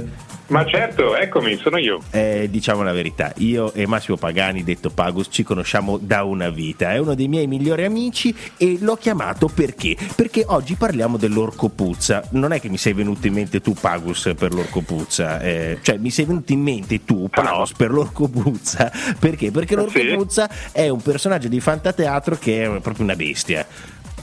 Ma 0.47 0.65
certo, 0.65 1.15
eccomi, 1.15 1.55
sono 1.57 1.77
io. 1.77 2.01
Eh, 2.11 2.47
diciamo 2.51 2.83
la 2.83 2.91
verità, 2.91 3.31
io 3.37 3.73
e 3.73 3.87
Massimo 3.87 4.17
Pagani, 4.17 4.63
detto 4.63 4.89
Pagus, 4.89 5.27
ci 5.31 5.41
conosciamo 5.41 5.97
da 5.97 6.23
una 6.23 6.49
vita. 6.49 6.91
È 6.91 6.97
uno 6.99 7.15
dei 7.15 7.27
miei 7.29 7.47
migliori 7.47 7.85
amici 7.85 8.35
e 8.57 8.77
l'ho 8.81 8.95
chiamato 8.97 9.47
perché? 9.47 9.95
Perché 10.15 10.43
oggi 10.47 10.75
parliamo 10.75 11.17
dell'orco 11.17 11.69
puzza. 11.69 12.21
Non 12.31 12.51
è 12.51 12.59
che 12.59 12.69
mi 12.69 12.77
sei 12.77 12.93
venuto 12.93 13.25
in 13.25 13.33
mente 13.33 13.61
tu, 13.61 13.73
Pagus, 13.73 14.33
per 14.37 14.53
l'orco 14.53 14.81
puzza, 14.81 15.39
eh, 15.39 15.79
cioè 15.81 15.97
mi 15.97 16.11
sei 16.11 16.25
venuto 16.25 16.51
in 16.51 16.61
mente 16.61 17.03
tu, 17.05 17.29
Paus, 17.29 17.71
per 17.71 17.89
l'orco 17.91 18.27
puzza. 18.27 18.91
Perché? 19.17 19.49
Perché 19.49 19.75
l'orco 19.75 19.97
Sì. 19.99 20.13
puzza 20.13 20.49
è 20.71 20.89
un 20.89 21.01
personaggio 21.01 21.47
di 21.47 21.59
fantateatro 21.61 22.37
che 22.37 22.63
è 22.65 22.79
proprio 22.81 23.05
una 23.05 23.15
bestia. 23.15 23.65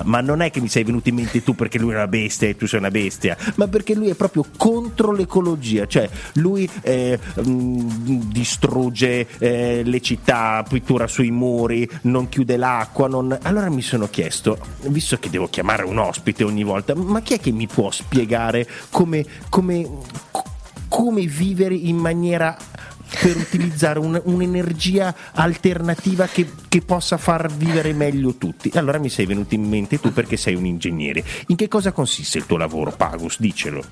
Ma 0.05 0.21
non 0.21 0.41
è 0.41 0.51
che 0.51 0.61
mi 0.61 0.69
sei 0.69 0.85
venuto 0.85 1.09
in 1.09 1.17
mente 1.17 1.43
tu 1.43 1.55
perché 1.55 1.79
lui 1.79 1.93
è 1.93 1.97
una 1.97 2.09
bestia 2.09 2.49
e 2.49 2.57
tu 2.57 2.67
sei 2.67 2.79
una 2.79 2.91
bestia, 2.91 3.37
ma 3.57 3.69
perché 3.69 3.95
lui 3.95 4.09
è 4.09 4.15
proprio 4.15 4.45
contro 4.57 5.13
l'ecologia, 5.13 5.87
cioè 5.87 6.09
lui 6.35 6.69
eh, 6.83 7.19
mh, 7.43 8.29
distrugge 8.31 9.27
eh, 9.39 9.83
le 9.85 10.01
città, 10.01 10.65
pittura 10.69 11.07
sui 11.07 11.31
muri, 11.31 11.89
non 12.03 12.29
chiude 12.29 12.57
l'acqua. 12.57 13.09
non- 13.09 13.39
Allora 13.43 13.69
mi 13.71 13.83
sono 13.83 14.09
chiesto, 14.09 14.59
visto 14.87 15.19
che 15.19 15.31
devo 15.31 15.49
chiamare 15.49 15.85
un 15.85 15.99
ospite 15.99 16.45
ogni 16.45 16.65
volta, 16.65 16.95
ma 16.95 17.21
chi 17.21 17.35
è 17.35 17.41
che 17.41 17.51
mi 17.53 17.67
può 17.67 17.91
spiegare 17.91 18.67
come, 18.91 19.25
come, 19.49 19.89
come 20.89 21.27
vivere 21.27 21.75
in 21.75 21.97
maniera 21.97 22.57
per 23.21 23.37
utilizzare 23.37 23.99
un- 23.99 24.21
un'energia 24.25 25.15
alternativa 25.33 26.27
che, 26.27 26.49
che 26.69 26.81
possa 26.83 27.17
far 27.17 27.51
vivere 27.51 27.93
meglio 27.93 28.35
tutti. 28.35 28.71
Allora 28.75 28.99
mi 28.99 29.09
sei 29.09 29.27
venuto 29.27 29.55
in 29.55 29.69
mente 29.69 29.99
tu 30.01 30.13
perché 30.13 30.37
sei 30.37 30.55
un 30.55 30.65
ingegnere. 30.67 31.25
In 31.49 31.57
che 31.57 31.69
cosa 31.69 31.93
consiste 31.93 32.39
il 32.39 32.47
tuo 32.47 32.57
lavoro, 32.57 32.93
Pagus? 32.93 33.39
Dicelo. 33.41 33.83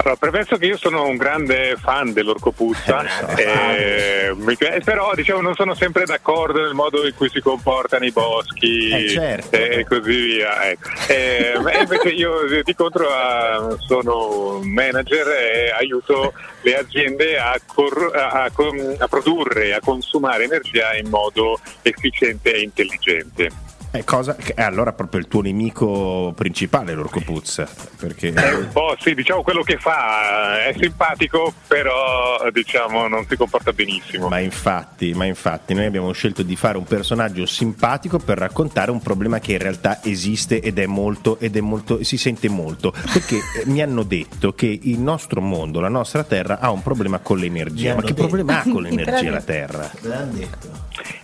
Allora, 0.00 0.16
premesso 0.16 0.56
che 0.56 0.66
io 0.66 0.76
sono 0.76 1.06
un 1.06 1.16
grande 1.16 1.74
fan 1.76 2.12
dell'orco 2.12 2.52
puzza, 2.52 3.04
eh, 3.36 4.32
mi 4.36 4.56
pi- 4.56 4.80
però 4.84 5.12
diciamo 5.14 5.40
non 5.40 5.54
sono 5.54 5.74
sempre 5.74 6.04
d'accordo 6.04 6.60
nel 6.62 6.72
modo 6.72 7.04
in 7.04 7.14
cui 7.16 7.28
si 7.28 7.40
comporta 7.40 7.98
nei 7.98 8.12
boschi 8.12 8.90
Eh, 8.90 9.08
certo. 9.08 9.56
e 9.56 9.84
così 9.88 10.00
via. 10.36 10.70
ecco. 10.70 10.88
Eh, 11.08 11.52
invece 11.80 12.08
io 12.10 12.42
eh, 12.42 12.62
di 12.62 12.74
contro 12.74 13.08
ah, 13.10 13.76
sono 13.80 14.58
un 14.58 14.68
manager 14.72 15.26
e 15.28 15.70
aiuto 15.76 16.32
le 16.62 16.76
aziende 16.78 17.36
a, 17.38 17.58
cor- 17.66 18.14
a- 18.14 18.44
a 18.44 18.50
a 18.98 19.08
produrre, 19.08 19.74
a 19.74 19.80
consumare 19.80 20.44
energia 20.44 20.94
in 20.96 21.08
modo 21.08 21.58
efficiente 21.82 22.52
e 22.54 22.60
intelligente. 22.62 23.50
È 23.90 24.04
cosa 24.04 24.36
che 24.36 24.52
è 24.52 24.62
allora 24.62 24.92
proprio 24.92 25.18
il 25.18 25.28
tuo 25.28 25.40
nemico 25.40 26.34
principale, 26.36 26.92
l'orco 26.92 27.20
puzza. 27.20 27.66
Perché 27.98 28.34
È 28.34 28.52
un 28.52 28.68
po' 28.70 28.94
sì, 28.98 29.14
diciamo 29.14 29.42
quello 29.42 29.62
che 29.62 29.78
fa 29.78 30.62
è 30.66 30.74
simpatico, 30.78 31.54
però 31.66 32.50
diciamo 32.52 33.08
non 33.08 33.24
si 33.26 33.34
comporta 33.36 33.72
benissimo. 33.72 34.28
Ma 34.28 34.40
infatti, 34.40 35.14
ma 35.14 35.24
infatti, 35.24 35.72
noi 35.72 35.86
abbiamo 35.86 36.12
scelto 36.12 36.42
di 36.42 36.54
fare 36.54 36.76
un 36.76 36.84
personaggio 36.84 37.46
simpatico 37.46 38.18
per 38.18 38.36
raccontare 38.36 38.90
un 38.90 39.00
problema 39.00 39.38
che 39.38 39.52
in 39.52 39.58
realtà 39.58 40.00
esiste 40.02 40.60
ed 40.60 40.78
è 40.78 40.86
molto, 40.86 41.38
ed 41.40 41.56
è 41.56 41.60
molto, 41.60 42.04
si 42.04 42.18
sente 42.18 42.50
molto. 42.50 42.90
Perché 42.90 43.36
eh, 43.36 43.62
mi 43.64 43.80
hanno 43.80 44.02
detto 44.02 44.52
che 44.52 44.66
il 44.66 44.98
nostro 44.98 45.40
mondo, 45.40 45.80
la 45.80 45.88
nostra 45.88 46.24
terra, 46.24 46.58
ha 46.58 46.70
un 46.70 46.82
problema 46.82 47.20
con 47.20 47.38
l'energia. 47.38 47.94
Ma 47.94 48.02
che 48.02 48.08
detto. 48.08 48.26
problema 48.26 48.60
ha 48.60 48.64
con 48.70 48.82
l'energia 48.84 49.30
la 49.30 49.40
terra? 49.40 49.90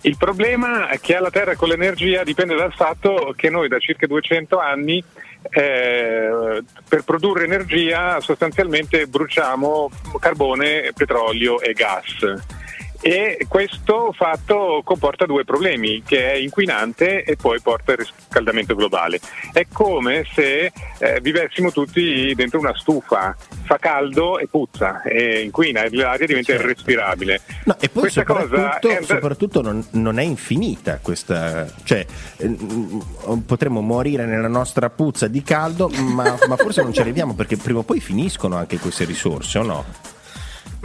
Il 0.01 0.17
problema 0.17 0.87
che 1.01 1.15
ha 1.15 1.21
la 1.21 1.29
Terra 1.29 1.55
con 1.55 1.67
l'energia 1.67 2.23
dipende 2.23 2.54
dal 2.55 2.73
fatto 2.73 3.33
che 3.35 3.49
noi 3.49 3.67
da 3.67 3.79
circa 3.79 4.07
200 4.07 4.57
anni 4.59 5.03
eh, 5.49 6.63
per 6.87 7.03
produrre 7.03 7.43
energia 7.43 8.19
sostanzialmente 8.19 9.05
bruciamo 9.05 9.89
carbone, 10.19 10.91
petrolio 10.95 11.59
e 11.61 11.73
gas. 11.73 12.63
E 13.07 13.45
questo 13.47 14.11
fatto 14.17 14.81
comporta 14.83 15.27
due 15.27 15.43
problemi, 15.43 16.01
che 16.03 16.31
è 16.31 16.35
inquinante 16.37 17.23
e 17.23 17.35
poi 17.35 17.61
porta 17.61 17.91
al 17.91 17.99
riscaldamento 17.99 18.73
globale. 18.73 19.19
È 19.53 19.67
come 19.71 20.25
se 20.33 20.71
eh, 20.97 21.19
vivessimo 21.21 21.71
tutti 21.71 22.33
dentro 22.33 22.57
una 22.57 22.75
stufa, 22.75 23.37
fa 23.65 23.77
caldo 23.77 24.39
e 24.39 24.47
puzza, 24.47 25.03
e 25.03 25.41
inquina, 25.41 25.83
e 25.83 25.95
l'aria 25.95 26.25
diventa 26.25 26.53
Certo. 26.53 26.63
irrespirabile. 26.65 27.41
No, 27.65 27.77
e 27.79 27.89
poi 27.89 28.01
Questa 28.01 28.23
cosa 28.23 28.41
soprattutto, 28.47 28.89
è- 28.89 29.03
soprattutto 29.03 29.61
non, 29.61 29.85
non 29.91 30.17
è 30.17 30.23
infinita 30.23 30.97
questa, 30.99 31.71
cioè 31.83 32.03
eh, 32.37 32.47
mm, 32.47 33.37
potremmo 33.45 33.81
morire 33.81 34.25
nella 34.25 34.47
nostra 34.47 34.89
puzza 34.89 35.27
di 35.27 35.43
caldo, 35.43 35.89
ma, 35.89 36.35
ma 36.47 36.55
forse 36.57 36.81
non 36.81 36.91
ci 36.91 37.01
arriviamo 37.01 37.35
perché 37.35 37.55
prima 37.55 37.79
o 37.79 37.83
poi 37.83 37.99
finiscono 37.99 38.55
anche 38.55 38.79
queste 38.79 39.05
risorse, 39.05 39.59
o 39.59 39.63
no? 39.63 40.13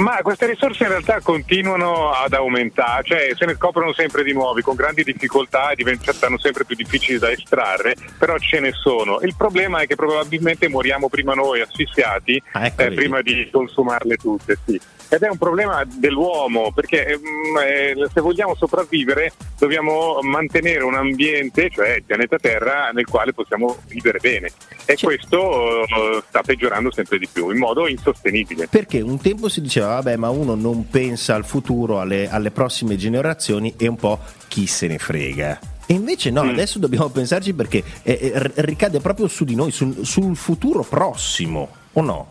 Ma 0.00 0.20
queste 0.22 0.46
risorse 0.46 0.84
in 0.84 0.88
realtà 0.88 1.20
continuano 1.20 2.10
ad 2.10 2.32
aumentare, 2.32 3.02
cioè 3.04 3.28
se 3.34 3.44
ne 3.44 3.54
scoprono 3.54 3.92
sempre 3.92 4.22
di 4.22 4.32
nuovi, 4.32 4.62
con 4.62 4.74
grandi 4.74 5.04
difficoltà 5.04 5.70
e 5.70 5.74
diventano 5.74 6.38
sempre 6.38 6.64
più 6.64 6.74
difficili 6.74 7.18
da 7.18 7.30
estrarre, 7.30 7.94
però 8.18 8.38
ce 8.38 8.60
ne 8.60 8.72
sono. 8.72 9.20
Il 9.20 9.34
problema 9.36 9.80
è 9.80 9.86
che 9.86 9.96
probabilmente 9.96 10.68
moriamo 10.68 11.10
prima 11.10 11.34
noi 11.34 11.60
asfissiati 11.60 12.42
Ah, 12.52 12.66
ecco, 12.66 12.82
eh, 12.82 12.92
prima 12.92 13.20
di 13.20 13.48
consumarle 13.50 14.16
tutte, 14.16 14.58
sì. 14.64 14.80
Ed 15.12 15.22
è 15.22 15.28
un 15.28 15.38
problema 15.38 15.82
dell'uomo, 15.84 16.70
perché 16.72 17.04
ehm, 17.04 17.20
eh, 17.66 18.08
se 18.14 18.20
vogliamo 18.20 18.54
sopravvivere 18.54 19.32
dobbiamo 19.58 20.20
mantenere 20.22 20.84
un 20.84 20.94
ambiente, 20.94 21.68
cioè 21.68 21.96
il 21.96 22.04
pianeta 22.04 22.38
Terra, 22.38 22.90
nel 22.92 23.06
quale 23.06 23.32
possiamo 23.32 23.76
vivere 23.88 24.20
bene. 24.20 24.52
E 24.84 24.96
questo 24.96 25.82
eh, 25.82 26.22
sta 26.28 26.42
peggiorando 26.42 26.92
sempre 26.92 27.18
di 27.18 27.26
più, 27.30 27.50
in 27.50 27.58
modo 27.58 27.88
insostenibile. 27.88 28.68
Perché 28.68 29.00
un 29.00 29.20
tempo 29.20 29.48
si 29.48 29.60
diceva, 29.60 29.88
vabbè, 29.94 30.14
ma 30.14 30.30
uno 30.30 30.54
non 30.54 30.88
pensa 30.88 31.34
al 31.34 31.44
futuro, 31.44 31.98
alle, 31.98 32.30
alle 32.30 32.52
prossime 32.52 32.96
generazioni 32.96 33.74
e 33.76 33.88
un 33.88 33.96
po' 33.96 34.20
chi 34.46 34.66
se 34.68 34.86
ne 34.86 34.98
frega. 34.98 35.58
E 35.86 35.94
invece 35.94 36.30
no, 36.30 36.44
Mm. 36.44 36.50
adesso 36.50 36.78
dobbiamo 36.78 37.08
pensarci 37.08 37.52
perché 37.52 37.82
eh, 38.04 38.32
eh, 38.32 38.52
ricade 38.62 39.00
proprio 39.00 39.26
su 39.26 39.44
di 39.44 39.56
noi, 39.56 39.72
sul, 39.72 40.06
sul 40.06 40.36
futuro 40.36 40.84
prossimo, 40.84 41.68
o 41.94 42.00
no? 42.00 42.28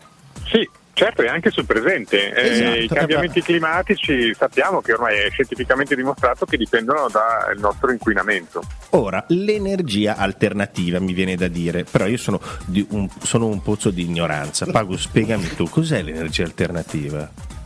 Sì, 0.49 0.67
certo, 0.99 1.21
e 1.21 1.27
anche 1.27 1.49
sul 1.49 1.65
presente. 1.65 2.33
Eh, 2.33 2.49
Esatto, 2.49 2.77
I 2.77 2.87
cambiamenti 2.87 3.39
eh, 3.39 3.43
climatici 3.43 4.33
sappiamo 4.33 4.81
che 4.81 4.93
ormai 4.93 5.17
è 5.17 5.29
scientificamente 5.29 5.95
dimostrato 5.95 6.45
che 6.45 6.57
dipendono 6.57 7.07
dal 7.09 7.57
nostro 7.57 7.91
inquinamento. 7.91 8.61
Ora, 8.91 9.23
l'energia 9.29 10.15
alternativa 10.17 10.99
mi 10.99 11.13
viene 11.13 11.35
da 11.35 11.47
dire, 11.47 11.83
però 11.83 12.05
io 12.05 12.17
sono, 12.17 12.41
di 12.65 12.85
un, 12.91 13.07
sono 13.23 13.47
un 13.47 13.61
pozzo 13.61 13.89
di 13.89 14.03
ignoranza. 14.03 14.65
Pago, 14.65 14.97
spiegami 14.97 15.47
tu, 15.55 15.69
cos'è 15.69 16.01
l'energia 16.01 16.43
alternativa? 16.43 17.57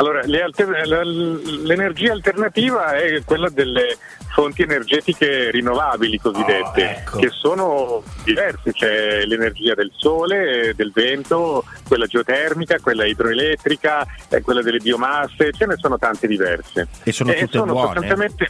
Allora, 0.00 0.22
le 0.24 0.42
alter- 0.42 0.86
l'energia 0.86 2.12
alternativa 2.12 2.92
è 2.92 3.20
quella 3.24 3.48
delle 3.48 3.96
fonti 4.30 4.62
energetiche 4.62 5.50
rinnovabili 5.50 6.18
cosiddette, 6.20 6.82
Oh, 6.84 6.98
ecco. 7.00 7.18
che 7.18 7.28
sono 7.30 8.02
diverse, 8.22 8.72
c'è 8.72 9.24
l'energia 9.24 9.74
del 9.74 9.90
sole, 9.96 10.72
del 10.76 10.92
vento, 10.94 11.64
quella 11.88 12.06
geotermica, 12.06 12.78
quella 12.78 13.04
idroelettrica, 13.06 14.06
eh, 14.28 14.40
quella 14.40 14.62
delle 14.62 14.78
biomasse, 14.78 15.50
ce 15.52 15.66
ne 15.66 15.74
sono 15.76 15.98
tante 15.98 16.28
diverse. 16.28 16.86
E 17.02 17.10
sono 17.10 17.32
tutte 17.32 17.48
sono 17.50 17.72
buone? 17.72 17.86
sostanzialmente- 17.86 18.48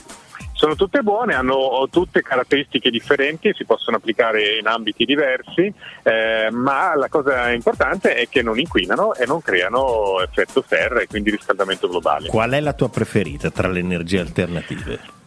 sono 0.59 0.75
tutte 0.75 1.03
buone, 1.03 1.35
hanno 1.35 1.87
tutte 1.89 2.21
caratteristiche 2.21 2.91
differenti, 2.91 3.55
si 3.55 3.65
possono 3.65 3.99
applicare 3.99 4.59
in 4.59 4.67
ambiti 4.67 5.05
diversi, 5.05 5.73
eh, 6.03 6.51
ma 6.51 6.97
la 6.97 7.09
cosa 7.09 7.53
importante 7.53 8.17
è 8.17 8.29
che 8.29 8.43
non 8.43 8.59
inquinano 8.59 9.15
e 9.15 9.25
non 9.25 9.41
creano 9.41 10.21
effetto 10.21 10.65
serra 10.67 11.01
e 11.01 11.07
quindi 11.07 11.31
riscaldamento 11.31 11.87
globale. 11.87 12.27
Qual 12.27 12.51
è 12.51 12.59
la 12.59 12.73
tua 12.73 12.89
preferita 12.89 13.51
tra 13.51 13.69
le 13.69 13.79
energie 13.79 14.19
alternative? 14.19 15.18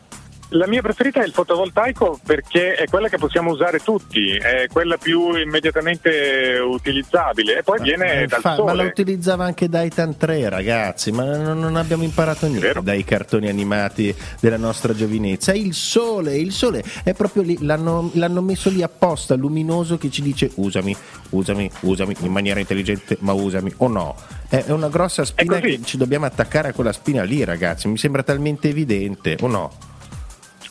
La 0.53 0.67
mia 0.67 0.81
preferita 0.81 1.21
è 1.21 1.25
il 1.25 1.31
fotovoltaico 1.31 2.19
perché 2.25 2.73
è 2.75 2.85
quella 2.87 3.07
che 3.07 3.17
possiamo 3.17 3.51
usare 3.51 3.79
tutti, 3.79 4.35
è 4.35 4.67
quella 4.69 4.97
più 4.97 5.33
immediatamente 5.37 6.59
utilizzabile 6.61 7.59
e 7.59 7.63
poi 7.63 7.79
viene 7.81 8.23
Eh, 8.23 8.27
dal 8.27 8.41
fa- 8.41 8.57
ma 8.57 8.73
la 8.73 8.79
sole. 8.79 8.83
utilizzava 8.87 9.45
anche 9.45 9.69
Daitan 9.69 10.17
3, 10.17 10.49
ragazzi, 10.49 11.11
ma 11.13 11.23
non, 11.37 11.57
non 11.57 11.77
abbiamo 11.77 12.03
imparato 12.03 12.47
niente 12.47 12.67
Vero. 12.67 12.81
dai 12.81 13.05
cartoni 13.05 13.47
animati 13.47 14.13
della 14.41 14.57
nostra 14.57 14.93
giovinezza. 14.93 15.53
È 15.53 15.55
il 15.55 15.73
sole, 15.73 16.35
il 16.35 16.51
sole 16.51 16.83
è 17.03 17.13
proprio 17.13 17.43
lì, 17.43 17.57
l'hanno, 17.61 18.11
l'hanno 18.15 18.41
messo 18.41 18.69
lì 18.69 18.83
apposta, 18.83 19.35
luminoso, 19.35 19.97
che 19.97 20.09
ci 20.11 20.21
dice 20.21 20.51
usami, 20.55 20.93
usami, 21.29 21.71
usami 21.81 22.13
in 22.23 22.31
maniera 22.31 22.59
intelligente, 22.59 23.15
ma 23.21 23.31
usami 23.31 23.73
o 23.77 23.87
no. 23.87 24.15
È, 24.49 24.65
una 24.67 24.89
grossa 24.89 25.23
spina 25.23 25.61
che 25.61 25.79
ci 25.85 25.95
dobbiamo 25.95 26.25
attaccare 26.25 26.67
a 26.67 26.73
quella 26.73 26.91
spina 26.91 27.23
lì, 27.23 27.41
ragazzi. 27.45 27.87
Mi 27.87 27.97
sembra 27.97 28.21
talmente 28.21 28.67
evidente, 28.67 29.37
o 29.39 29.47
no? 29.47 29.71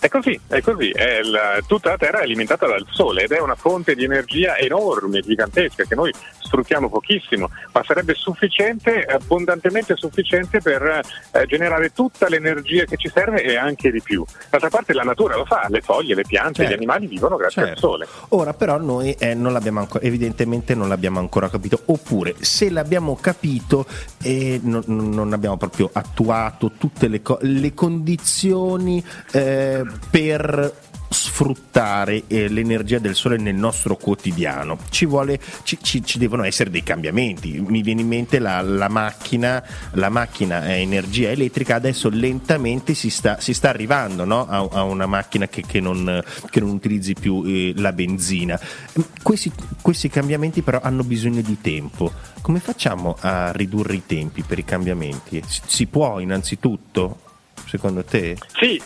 È 0.01 0.09
così, 0.09 0.41
è 0.49 0.63
così. 0.63 0.91
È 0.91 1.19
il- 1.19 1.65
tutta 1.67 1.91
la 1.91 1.97
Terra 1.99 2.21
è 2.21 2.23
alimentata 2.23 2.67
dal 2.67 2.87
Sole 2.91 3.25
ed 3.25 3.33
è 3.33 3.41
una 3.41 3.55
fonte 3.55 3.95
di 3.95 4.05
energia 4.05 4.57
enorme, 4.57 5.21
gigantesca, 5.21 5.85
che 5.85 5.95
noi 5.95 6.11
sfruttiamo 6.43 6.89
pochissimo, 6.89 7.51
ma 7.73 7.85
sarebbe 7.85 8.15
sufficiente, 8.15 9.05
abbondantemente 9.05 9.95
sufficiente 9.97 10.61
per 10.61 11.03
eh, 11.33 11.47
generare 11.47 11.93
tutta 11.93 12.29
l'energia 12.29 12.85
che 12.87 12.97
ci 12.97 13.09
serve 13.13 13.43
e 13.45 13.57
anche 13.57 13.91
di 13.93 14.01
più. 14.03 14.25
D'altra 14.49 14.71
parte 14.71 14.95
la 14.95 15.03
natura 15.03 15.37
lo 15.37 15.45
fa, 15.45 15.67
le 15.69 15.83
foglie, 15.83 16.15
le 16.15 16.25
piante, 16.27 16.55
Certo. 16.63 16.71
gli 16.73 16.77
animali 16.77 17.07
vivono 17.07 17.37
grazie 17.37 17.61
al 17.63 17.69
Certo. 17.69 17.81
Sole. 17.89 18.07
Ora 18.31 18.55
però 18.55 18.79
noi 18.79 19.13
eh, 19.19 19.35
non 19.35 19.53
l'abbiamo 19.53 19.81
ancora, 19.81 20.03
evidentemente 20.03 20.75
non 20.75 20.89
l'abbiamo 20.89 21.19
ancora 21.19 21.51
capito, 21.51 21.79
oppure 21.85 22.35
se 22.41 22.71
l'abbiamo 22.71 23.17
capito 23.21 23.85
e 24.23 24.59
non, 24.63 24.83
non 24.87 25.33
abbiamo 25.35 25.59
proprio 25.59 25.91
attuato 25.93 26.73
tutte 26.79 27.07
le, 27.07 27.21
co- 27.23 27.39
le 27.43 27.75
condizioni 27.75 29.05
eh, 29.33 29.85
per 30.11 30.89
sfruttare 31.13 32.23
eh, 32.29 32.49
l'energia 32.49 33.01
del 33.01 33.17
sole 33.17 33.37
nel 33.37 33.57
nostro 33.57 33.97
quotidiano. 33.97 34.79
Ci, 34.91 35.07
vuole, 35.07 35.41
ci, 35.65 35.77
ci- 35.83 36.05
ci 36.05 36.19
devono 36.19 36.45
essere 36.45 36.71
dei 36.71 36.85
cambiamenti. 36.85 37.61
Mi 37.61 37.83
viene 37.83 38.03
in 38.03 38.07
mente 38.07 38.39
la, 38.39 38.61
la 38.61 38.89
macchina, 38.89 39.63
la 39.93 40.09
macchina 40.09 40.61
a 40.61 40.73
energia 40.73 41.31
elettrica 41.31 41.75
adesso 41.75 42.09
lentamente 42.11 42.95
si 42.95 43.11
sta, 43.11 43.41
si 43.41 43.53
sta 43.55 43.69
arrivando 43.71 44.25
no? 44.25 44.47
a, 44.47 44.69
a 44.71 44.83
una 44.85 45.07
macchina 45.07 45.49
che, 45.49 45.65
che 45.67 45.81
non, 45.81 46.23
che 46.49 46.61
non 46.61 46.71
utilizzi 46.71 47.15
più 47.15 47.43
eh, 47.45 47.73
la 47.77 47.93
benzina. 47.93 48.59
Questi, 49.21 49.51
questi 49.83 50.09
cambiamenti 50.09 50.63
però 50.63 50.79
hanno 50.81 51.03
bisogno 51.03 51.41
di 51.41 51.61
tempo. 51.61 52.13
Come 52.41 52.61
facciamo 52.61 53.17
a 53.21 53.51
ridurre 53.51 53.95
i 53.95 54.03
tempi 54.07 54.43
per 54.43 54.61
i 54.61 54.65
cambiamenti? 54.65 55.43
Si, 55.45 55.61
si 55.67 55.87
può 55.87 56.21
innanzitutto, 56.21 57.21
secondo 57.67 58.05
te? 58.05 58.37
Sì, 58.55 58.81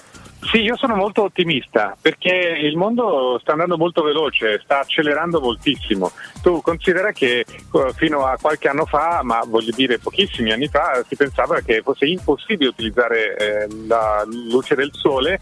sì, 0.50 0.62
io 0.62 0.76
sono 0.76 0.94
molto 0.94 1.22
ottimista 1.22 1.96
perché 2.00 2.30
il 2.30 2.76
mondo 2.76 3.38
sta 3.40 3.52
andando 3.52 3.76
molto 3.76 4.02
veloce, 4.02 4.60
sta 4.62 4.80
accelerando 4.80 5.40
moltissimo. 5.40 6.12
Tu 6.42 6.60
considera 6.60 7.12
che 7.12 7.40
eh, 7.40 7.46
fino 7.94 8.24
a 8.24 8.36
qualche 8.40 8.68
anno 8.68 8.86
fa, 8.86 9.20
ma 9.22 9.42
voglio 9.46 9.72
dire 9.74 9.98
pochissimi 9.98 10.52
anni 10.52 10.68
fa, 10.68 11.04
si 11.06 11.16
pensava 11.16 11.60
che 11.60 11.82
fosse 11.82 12.06
impossibile 12.06 12.70
utilizzare 12.70 13.36
eh, 13.36 13.66
la 13.86 14.24
luce 14.50 14.74
del 14.74 14.90
sole 14.92 15.40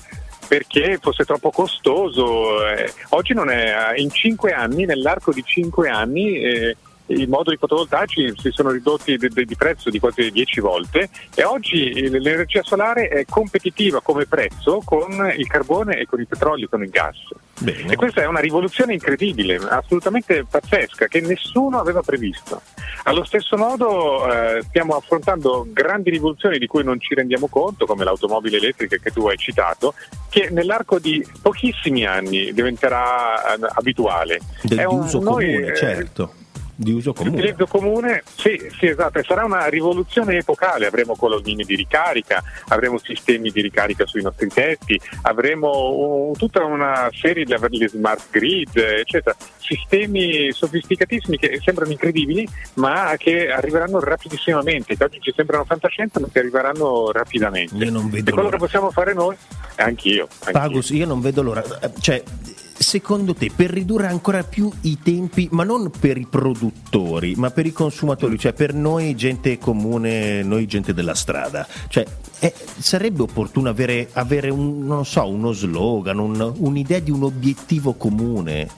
perché 0.48 0.98
fosse 1.00 1.24
troppo 1.24 1.50
costoso. 1.50 2.66
eh. 2.68 2.92
Oggi 3.10 3.32
non 3.32 3.48
è, 3.48 3.94
in 3.96 4.10
cinque 4.10 4.52
anni, 4.52 4.84
nell'arco 4.84 5.32
di 5.32 5.42
cinque 5.44 5.88
anni, 5.88 6.42
eh, 6.42 6.76
i 7.12 7.26
moduli 7.26 7.56
fotovoltaici 7.56 8.32
si 8.36 8.50
sono 8.50 8.70
ridotti 8.70 9.16
di, 9.16 9.28
di- 9.28 9.56
prezzo 9.56 9.90
di 9.90 9.98
quasi 9.98 10.30
10 10.30 10.60
volte 10.60 11.08
e 11.34 11.44
oggi 11.44 12.08
l'energia 12.08 12.62
solare 12.62 13.08
è 13.08 13.24
competitiva 13.28 14.00
come 14.00 14.26
prezzo 14.26 14.80
con 14.84 15.32
il 15.36 15.46
carbone 15.46 15.98
e 15.98 16.06
con 16.06 16.20
il 16.20 16.26
petrolio, 16.26 16.68
con 16.68 16.82
il 16.82 16.90
gas. 16.90 17.16
Bene. 17.58 17.92
E 17.92 17.96
questa 17.96 18.22
è 18.22 18.26
una 18.26 18.40
rivoluzione 18.40 18.92
incredibile, 18.94 19.56
assolutamente 19.56 20.44
pazzesca, 20.48 21.06
che 21.06 21.20
nessuno 21.20 21.78
aveva 21.78 22.00
previsto. 22.02 22.60
Allo 23.04 23.24
stesso 23.24 23.56
modo 23.56 24.26
eh, 24.32 24.62
stiamo 24.68 24.96
affrontando 24.96 25.66
grandi 25.70 26.10
rivoluzioni 26.10 26.58
di 26.58 26.66
cui 26.66 26.82
non 26.82 26.98
ci 27.00 27.14
rendiamo 27.14 27.46
conto, 27.48 27.86
come 27.86 28.02
l'automobile 28.04 28.56
elettrica 28.56 28.96
che 28.96 29.10
tu 29.12 29.26
hai 29.28 29.36
citato, 29.36 29.94
che 30.28 30.48
nell'arco 30.50 30.98
di 30.98 31.24
pochissimi 31.40 32.04
anni 32.04 32.52
diventerà 32.52 33.54
eh, 33.54 33.58
abituale. 33.74 34.40
Del 34.62 34.78
È 34.78 34.84
un- 34.84 35.00
uso 35.00 35.20
noi, 35.20 35.44
comune, 35.46 35.66
eh, 35.72 35.76
certo. 35.76 36.34
Di 36.74 36.92
uso 36.92 37.12
comune. 37.12 37.36
L'utilizzo 37.36 37.66
comune, 37.66 38.22
sì, 38.34 38.58
sì, 38.78 38.86
esatto, 38.86 39.18
e 39.18 39.22
sarà 39.22 39.44
una 39.44 39.66
rivoluzione 39.66 40.38
epocale, 40.38 40.86
avremo 40.86 41.14
colonnine 41.14 41.64
di 41.64 41.76
ricarica, 41.76 42.42
avremo 42.68 42.98
sistemi 42.98 43.50
di 43.50 43.60
ricarica 43.60 44.06
sui 44.06 44.22
nostri 44.22 44.48
tetti, 44.48 44.98
avremo 45.22 45.70
uh, 45.70 46.32
tutta 46.36 46.64
una 46.64 47.08
serie 47.12 47.44
di 47.44 47.88
smart 47.88 48.30
grid, 48.30 48.76
eccetera, 48.76 49.36
sistemi 49.58 50.50
sofisticatissimi 50.52 51.36
che 51.36 51.60
sembrano 51.62 51.92
incredibili, 51.92 52.48
ma 52.74 53.14
che 53.16 53.50
arriveranno 53.50 54.00
rapidissimamente, 54.00 54.96
che 54.96 55.04
oggi 55.04 55.20
ci 55.20 55.32
sembrano 55.36 55.64
fantascienza, 55.64 56.20
ma 56.20 56.28
che 56.32 56.38
arriveranno 56.38 57.12
rapidamente. 57.12 57.74
Io 57.76 57.90
non 57.90 58.10
vedo 58.10 58.30
e 58.30 58.32
quello 58.32 58.48
l'ora. 58.48 58.56
che 58.56 58.62
possiamo 58.64 58.90
fare 58.90 59.12
noi, 59.12 59.36
anch'io, 59.76 60.26
anch'io. 60.44 60.52
Pagus, 60.52 60.90
io 60.90 61.06
non 61.06 61.20
vedo 61.20 61.42
l'ora. 61.42 61.62
Cioè, 62.00 62.22
secondo 62.92 63.32
te 63.32 63.50
per 63.56 63.70
ridurre 63.70 64.06
ancora 64.06 64.44
più 64.44 64.70
i 64.82 64.98
tempi, 65.02 65.48
ma 65.52 65.64
non 65.64 65.90
per 65.98 66.18
i 66.18 66.26
produttori, 66.28 67.34
ma 67.36 67.50
per 67.50 67.64
i 67.64 67.72
consumatori, 67.72 68.38
cioè 68.38 68.52
per 68.52 68.74
noi 68.74 69.14
gente 69.14 69.56
comune, 69.56 70.42
noi 70.42 70.66
gente 70.66 70.92
della 70.92 71.14
strada, 71.14 71.66
cioè 71.88 72.04
eh, 72.38 72.52
sarebbe 72.76 73.22
opportuno 73.22 73.70
avere, 73.70 74.10
avere 74.12 74.50
un, 74.50 75.00
so, 75.06 75.26
uno 75.26 75.52
slogan, 75.52 76.18
un- 76.18 76.52
un'idea 76.54 76.98
di 76.98 77.10
un 77.10 77.22
obiettivo 77.22 77.94
comune? 77.94 78.68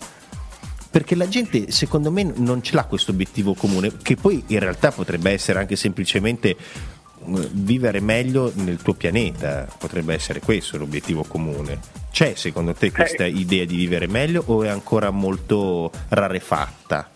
Perché 0.92 1.16
la 1.16 1.26
gente, 1.26 1.72
secondo 1.72 2.12
me, 2.12 2.22
non 2.22 2.62
ce 2.62 2.76
l'ha 2.76 2.84
questo 2.84 3.10
obiettivo 3.10 3.54
comune, 3.54 3.90
che 4.00 4.14
poi 4.14 4.44
in 4.46 4.60
realtà 4.60 4.92
potrebbe 4.92 5.32
essere 5.32 5.58
anche 5.58 5.74
semplicemente 5.74 6.50
eh, 6.50 7.48
vivere 7.50 7.98
meglio 7.98 8.52
nel 8.54 8.80
tuo 8.80 8.94
pianeta, 8.94 9.66
potrebbe 9.76 10.14
essere 10.14 10.38
questo 10.38 10.78
l'obiettivo 10.78 11.24
comune. 11.24 12.03
C'è 12.14 12.34
secondo 12.36 12.74
te 12.74 12.92
questa 12.92 13.26
idea 13.26 13.64
di 13.64 13.74
vivere 13.74 14.06
meglio 14.06 14.44
o 14.46 14.62
è 14.62 14.68
ancora 14.68 15.10
molto 15.10 15.90
rarefatta? 16.10 17.10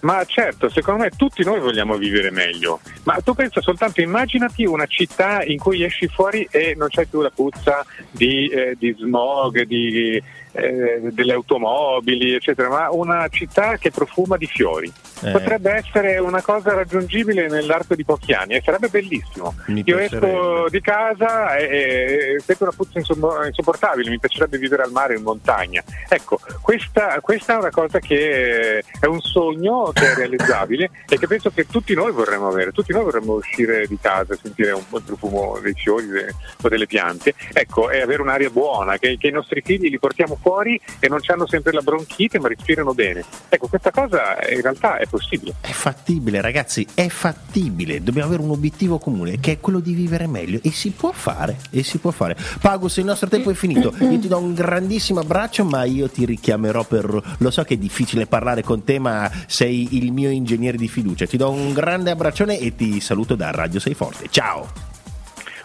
Ma 0.00 0.22
certo, 0.26 0.68
secondo 0.68 1.04
me 1.04 1.10
tutti 1.16 1.42
noi 1.42 1.60
vogliamo 1.60 1.96
vivere 1.96 2.30
meglio. 2.30 2.80
Ma 3.04 3.14
tu 3.24 3.32
pensa 3.32 3.62
soltanto, 3.62 4.02
immaginati 4.02 4.66
una 4.66 4.84
città 4.84 5.42
in 5.42 5.58
cui 5.58 5.82
esci 5.82 6.08
fuori 6.08 6.46
e 6.50 6.74
non 6.76 6.88
c'è 6.88 7.06
più 7.06 7.22
la 7.22 7.30
puzza 7.30 7.86
di, 8.10 8.48
eh, 8.48 8.76
di 8.78 8.94
smog, 8.98 9.62
di, 9.62 10.22
eh, 10.52 11.00
delle 11.10 11.32
automobili, 11.32 12.34
eccetera, 12.34 12.68
ma 12.68 12.90
una 12.90 13.26
città 13.28 13.78
che 13.78 13.90
profuma 13.90 14.36
di 14.36 14.46
fiori. 14.46 14.92
Eh. 15.22 15.30
Potrebbe 15.30 15.72
essere 15.72 16.18
una 16.18 16.42
cosa 16.42 16.74
raggiungibile 16.74 17.48
nell'arco 17.48 17.94
di 17.94 18.04
pochi 18.04 18.32
anni 18.32 18.54
e 18.54 18.62
sarebbe 18.64 18.88
bellissimo. 18.88 19.54
Mi 19.66 19.82
Io 19.84 19.98
esco 19.98 20.68
di 20.68 20.80
casa 20.80 21.56
e, 21.56 22.34
e 22.36 22.40
sento 22.44 22.64
una 22.64 22.72
puzza 22.72 22.98
insopportabile, 22.98 24.10
mi 24.10 24.18
piacerebbe 24.18 24.58
vivere 24.58 24.82
al 24.82 24.90
mare 24.90 25.14
o 25.14 25.18
in 25.18 25.22
montagna. 25.22 25.82
Ecco, 26.08 26.38
questa, 26.60 27.18
questa 27.20 27.54
è 27.54 27.56
una 27.56 27.70
cosa 27.70 27.98
che 27.98 28.84
è 29.00 29.06
un 29.06 29.20
sogno 29.20 29.90
che 29.92 30.12
è 30.12 30.14
realizzabile 30.14 30.90
e 31.08 31.18
che 31.18 31.26
penso 31.26 31.50
che 31.50 31.66
tutti 31.66 31.94
noi 31.94 32.12
vorremmo 32.12 32.48
avere. 32.48 32.72
Tutti 32.72 32.92
noi 32.92 33.04
vorremmo 33.04 33.34
uscire 33.34 33.86
di 33.86 33.98
casa 34.00 34.34
e 34.34 34.38
sentire 34.40 34.72
un 34.72 34.86
po' 34.88 34.98
il 34.98 35.04
profumo 35.04 35.58
dei 35.60 35.74
fiori 35.74 36.06
de- 36.08 36.34
o 36.62 36.68
delle 36.68 36.86
piante. 36.86 37.34
Ecco, 37.52 37.90
e 37.90 38.00
avere 38.00 38.22
un'aria 38.22 38.50
buona, 38.50 38.98
che, 38.98 39.16
che 39.18 39.28
i 39.28 39.32
nostri 39.32 39.62
figli 39.64 39.88
li 39.88 39.98
portiamo 39.98 40.38
fuori 40.40 40.80
e 40.98 41.08
non 41.08 41.20
hanno 41.26 41.46
sempre 41.46 41.72
la 41.72 41.80
bronchite 41.80 42.38
ma 42.38 42.48
respirano 42.48 42.92
bene. 42.92 43.24
Ecco, 43.48 43.68
questa 43.68 43.90
cosa 43.90 44.36
in 44.48 44.60
realtà 44.60 44.98
è 44.98 45.05
possibile. 45.06 45.54
È 45.60 45.70
fattibile, 45.70 46.40
ragazzi, 46.40 46.86
è 46.94 47.08
fattibile. 47.08 48.02
Dobbiamo 48.02 48.28
avere 48.28 48.42
un 48.42 48.50
obiettivo 48.50 48.98
comune 48.98 49.38
che 49.40 49.52
è 49.52 49.60
quello 49.60 49.80
di 49.80 49.94
vivere 49.94 50.26
meglio 50.26 50.60
e 50.62 50.70
si 50.70 50.90
può 50.90 51.12
fare. 51.12 51.58
E 51.70 51.82
si 51.82 51.98
può 51.98 52.10
fare. 52.10 52.36
Pagus, 52.60 52.96
il 52.96 53.04
nostro 53.04 53.28
tempo 53.28 53.50
è 53.50 53.54
finito. 53.54 53.94
Io 54.00 54.18
ti 54.18 54.28
do 54.28 54.38
un 54.38 54.54
grandissimo 54.54 55.20
abbraccio, 55.20 55.64
ma 55.64 55.84
io 55.84 56.08
ti 56.08 56.24
richiamerò 56.24 56.84
per. 56.84 57.36
Lo 57.38 57.50
so 57.50 57.62
che 57.64 57.74
è 57.74 57.78
difficile 57.78 58.26
parlare 58.26 58.62
con 58.62 58.84
te, 58.84 58.98
ma 58.98 59.30
sei 59.46 59.96
il 59.96 60.12
mio 60.12 60.30
ingegnere 60.30 60.76
di 60.76 60.88
fiducia. 60.88 61.26
Ti 61.26 61.36
do 61.36 61.50
un 61.50 61.72
grande 61.72 62.10
abbraccione 62.10 62.58
e 62.58 62.74
ti 62.74 63.00
saluto 63.00 63.34
da 63.34 63.50
Radio 63.50 63.80
Sei 63.80 63.94
Forte. 63.94 64.26
Ciao! 64.30 64.94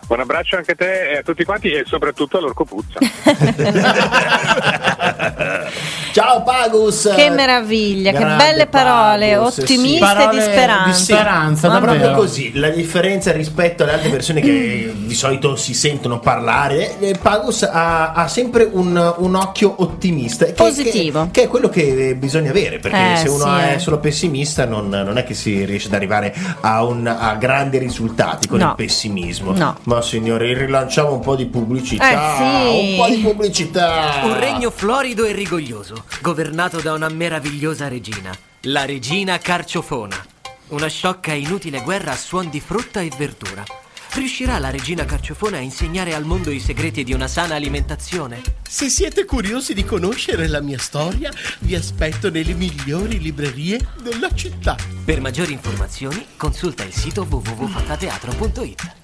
Un 0.07 0.19
abbraccio 0.19 0.57
anche 0.57 0.71
a 0.73 0.75
te 0.75 1.11
e 1.11 1.17
a 1.17 1.21
tutti 1.21 1.45
quanti 1.45 1.69
e 1.71 1.83
soprattutto 1.85 2.37
all'Orco 2.37 2.65
Puzza. 2.65 2.99
Ciao 6.13 6.43
Pagus! 6.43 7.09
Che 7.15 7.29
meraviglia, 7.29 8.11
che 8.11 8.17
Grande 8.17 8.43
belle 8.43 8.67
parole, 8.67 9.33
Pagus, 9.35 9.53
sì. 9.53 9.61
ottimiste 9.61 9.99
Parole 9.99 10.31
e 10.31 10.35
di 10.35 10.41
speranza. 10.51 10.85
di 10.85 10.93
speranza, 10.93 11.67
davvero. 11.69 11.91
Proprio 11.93 12.15
così, 12.15 12.51
la 12.55 12.69
differenza 12.69 13.31
rispetto 13.31 13.83
alle 13.83 13.93
altre 13.93 14.09
persone 14.09 14.41
che 14.41 14.93
di 14.93 15.13
solito 15.15 15.55
si 15.55 15.73
sentono 15.73 16.19
parlare, 16.19 16.97
Pagus 17.21 17.63
ha, 17.63 18.11
ha 18.11 18.27
sempre 18.27 18.67
un, 18.69 19.13
un 19.19 19.35
occhio 19.35 19.73
ottimista. 19.77 20.45
Che, 20.45 20.51
Positivo. 20.51 21.23
Che, 21.31 21.31
che 21.31 21.43
è 21.43 21.47
quello 21.47 21.69
che 21.69 22.15
bisogna 22.17 22.49
avere, 22.49 22.79
perché 22.79 23.13
Eh, 23.13 23.15
se 23.15 23.29
uno 23.29 23.45
sì, 23.45 23.61
è 23.63 23.73
eh. 23.75 23.79
solo 23.79 23.99
pessimista 23.99 24.65
non, 24.65 24.89
non 24.89 25.17
è 25.17 25.23
che 25.23 25.33
si 25.33 25.63
riesce 25.63 25.87
ad 25.87 25.93
arrivare 25.93 26.33
a, 26.59 26.83
un- 26.83 27.07
a 27.07 27.35
grandi 27.35 27.77
risultati 27.77 28.47
con 28.49 28.59
No. 28.59 28.67
il 28.69 28.75
pessimismo. 28.75 29.53
No. 29.55 29.77
Ma 29.83 30.01
signori, 30.01 30.53
rilanciamo 30.53 31.13
un 31.13 31.21
po' 31.21 31.35
di 31.37 31.45
pubblicità. 31.45 32.33
Eh, 32.33 32.35
sì. 32.35 32.89
Un 32.91 32.95
po' 32.97 33.07
di 33.15 33.17
pubblicità. 33.21 34.19
Un 34.23 34.37
regno 34.37 34.69
florido 34.71 35.23
e 35.23 35.31
rigoglioso, 35.31 36.00
governato 36.21 36.79
da 36.79 36.93
una 36.93 37.09
meravigliosa 37.09 37.87
regina, 37.87 38.35
la 38.61 38.85
regina 38.85 39.37
Carciofona. 39.37 40.25
Una 40.69 40.87
sciocca 40.87 41.33
e 41.33 41.39
inutile 41.39 41.81
guerra 41.81 42.11
a 42.11 42.17
suon 42.17 42.49
di 42.49 42.59
frutta 42.59 43.01
e 43.01 43.11
verdura. 43.17 43.63
Riuscirà 44.13 44.59
la 44.59 44.69
regina 44.69 45.05
Carciofona 45.05 45.57
a 45.57 45.61
insegnare 45.61 46.13
al 46.13 46.25
mondo 46.25 46.51
i 46.51 46.59
segreti 46.59 47.03
di 47.03 47.13
una 47.13 47.27
sana 47.27 47.55
alimentazione? 47.55 48.41
Se 48.67 48.89
siete 48.89 49.25
curiosi 49.25 49.73
di 49.73 49.85
conoscere 49.85 50.47
la 50.47 50.59
mia 50.59 50.77
storia, 50.77 51.31
vi 51.59 51.75
aspetto 51.75 52.29
nelle 52.29 52.53
migliori 52.53 53.19
librerie 53.19 53.79
della 54.01 54.33
città. 54.33 54.75
Per 55.03 55.21
maggiori 55.21 55.53
informazioni, 55.53 56.25
consulta 56.35 56.83
il 56.83 56.93
sito 56.93 57.25
www.fantateatro.it. 57.29 59.00